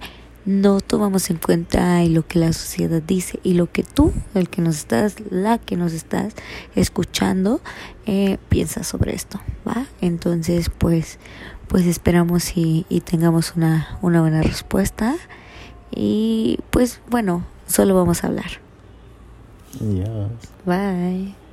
no 0.46 0.80
tomamos 0.80 1.28
en 1.28 1.36
cuenta 1.36 2.02
y 2.04 2.08
lo 2.08 2.26
que 2.26 2.38
la 2.38 2.52
sociedad 2.52 3.02
dice 3.02 3.40
y 3.42 3.54
lo 3.54 3.70
que 3.70 3.82
tú, 3.82 4.12
el 4.34 4.48
que 4.48 4.62
nos 4.62 4.76
estás, 4.76 5.16
la 5.30 5.58
que 5.58 5.76
nos 5.76 5.92
estás 5.92 6.34
escuchando, 6.74 7.60
eh, 8.06 8.38
piensas 8.48 8.86
sobre 8.86 9.14
esto, 9.14 9.40
¿va? 9.66 9.86
Entonces, 10.00 10.70
pues, 10.70 11.18
pues 11.68 11.84
esperamos 11.86 12.56
y, 12.56 12.86
y 12.88 13.00
tengamos 13.00 13.54
una, 13.56 13.98
una 14.02 14.20
buena 14.20 14.42
respuesta 14.42 15.16
y 15.90 16.60
pues 16.70 17.00
bueno, 17.10 17.44
solo 17.66 17.94
vamos 17.94 18.22
a 18.22 18.28
hablar. 18.28 18.60
Adiós. 19.80 20.30
Bye. 20.64 21.45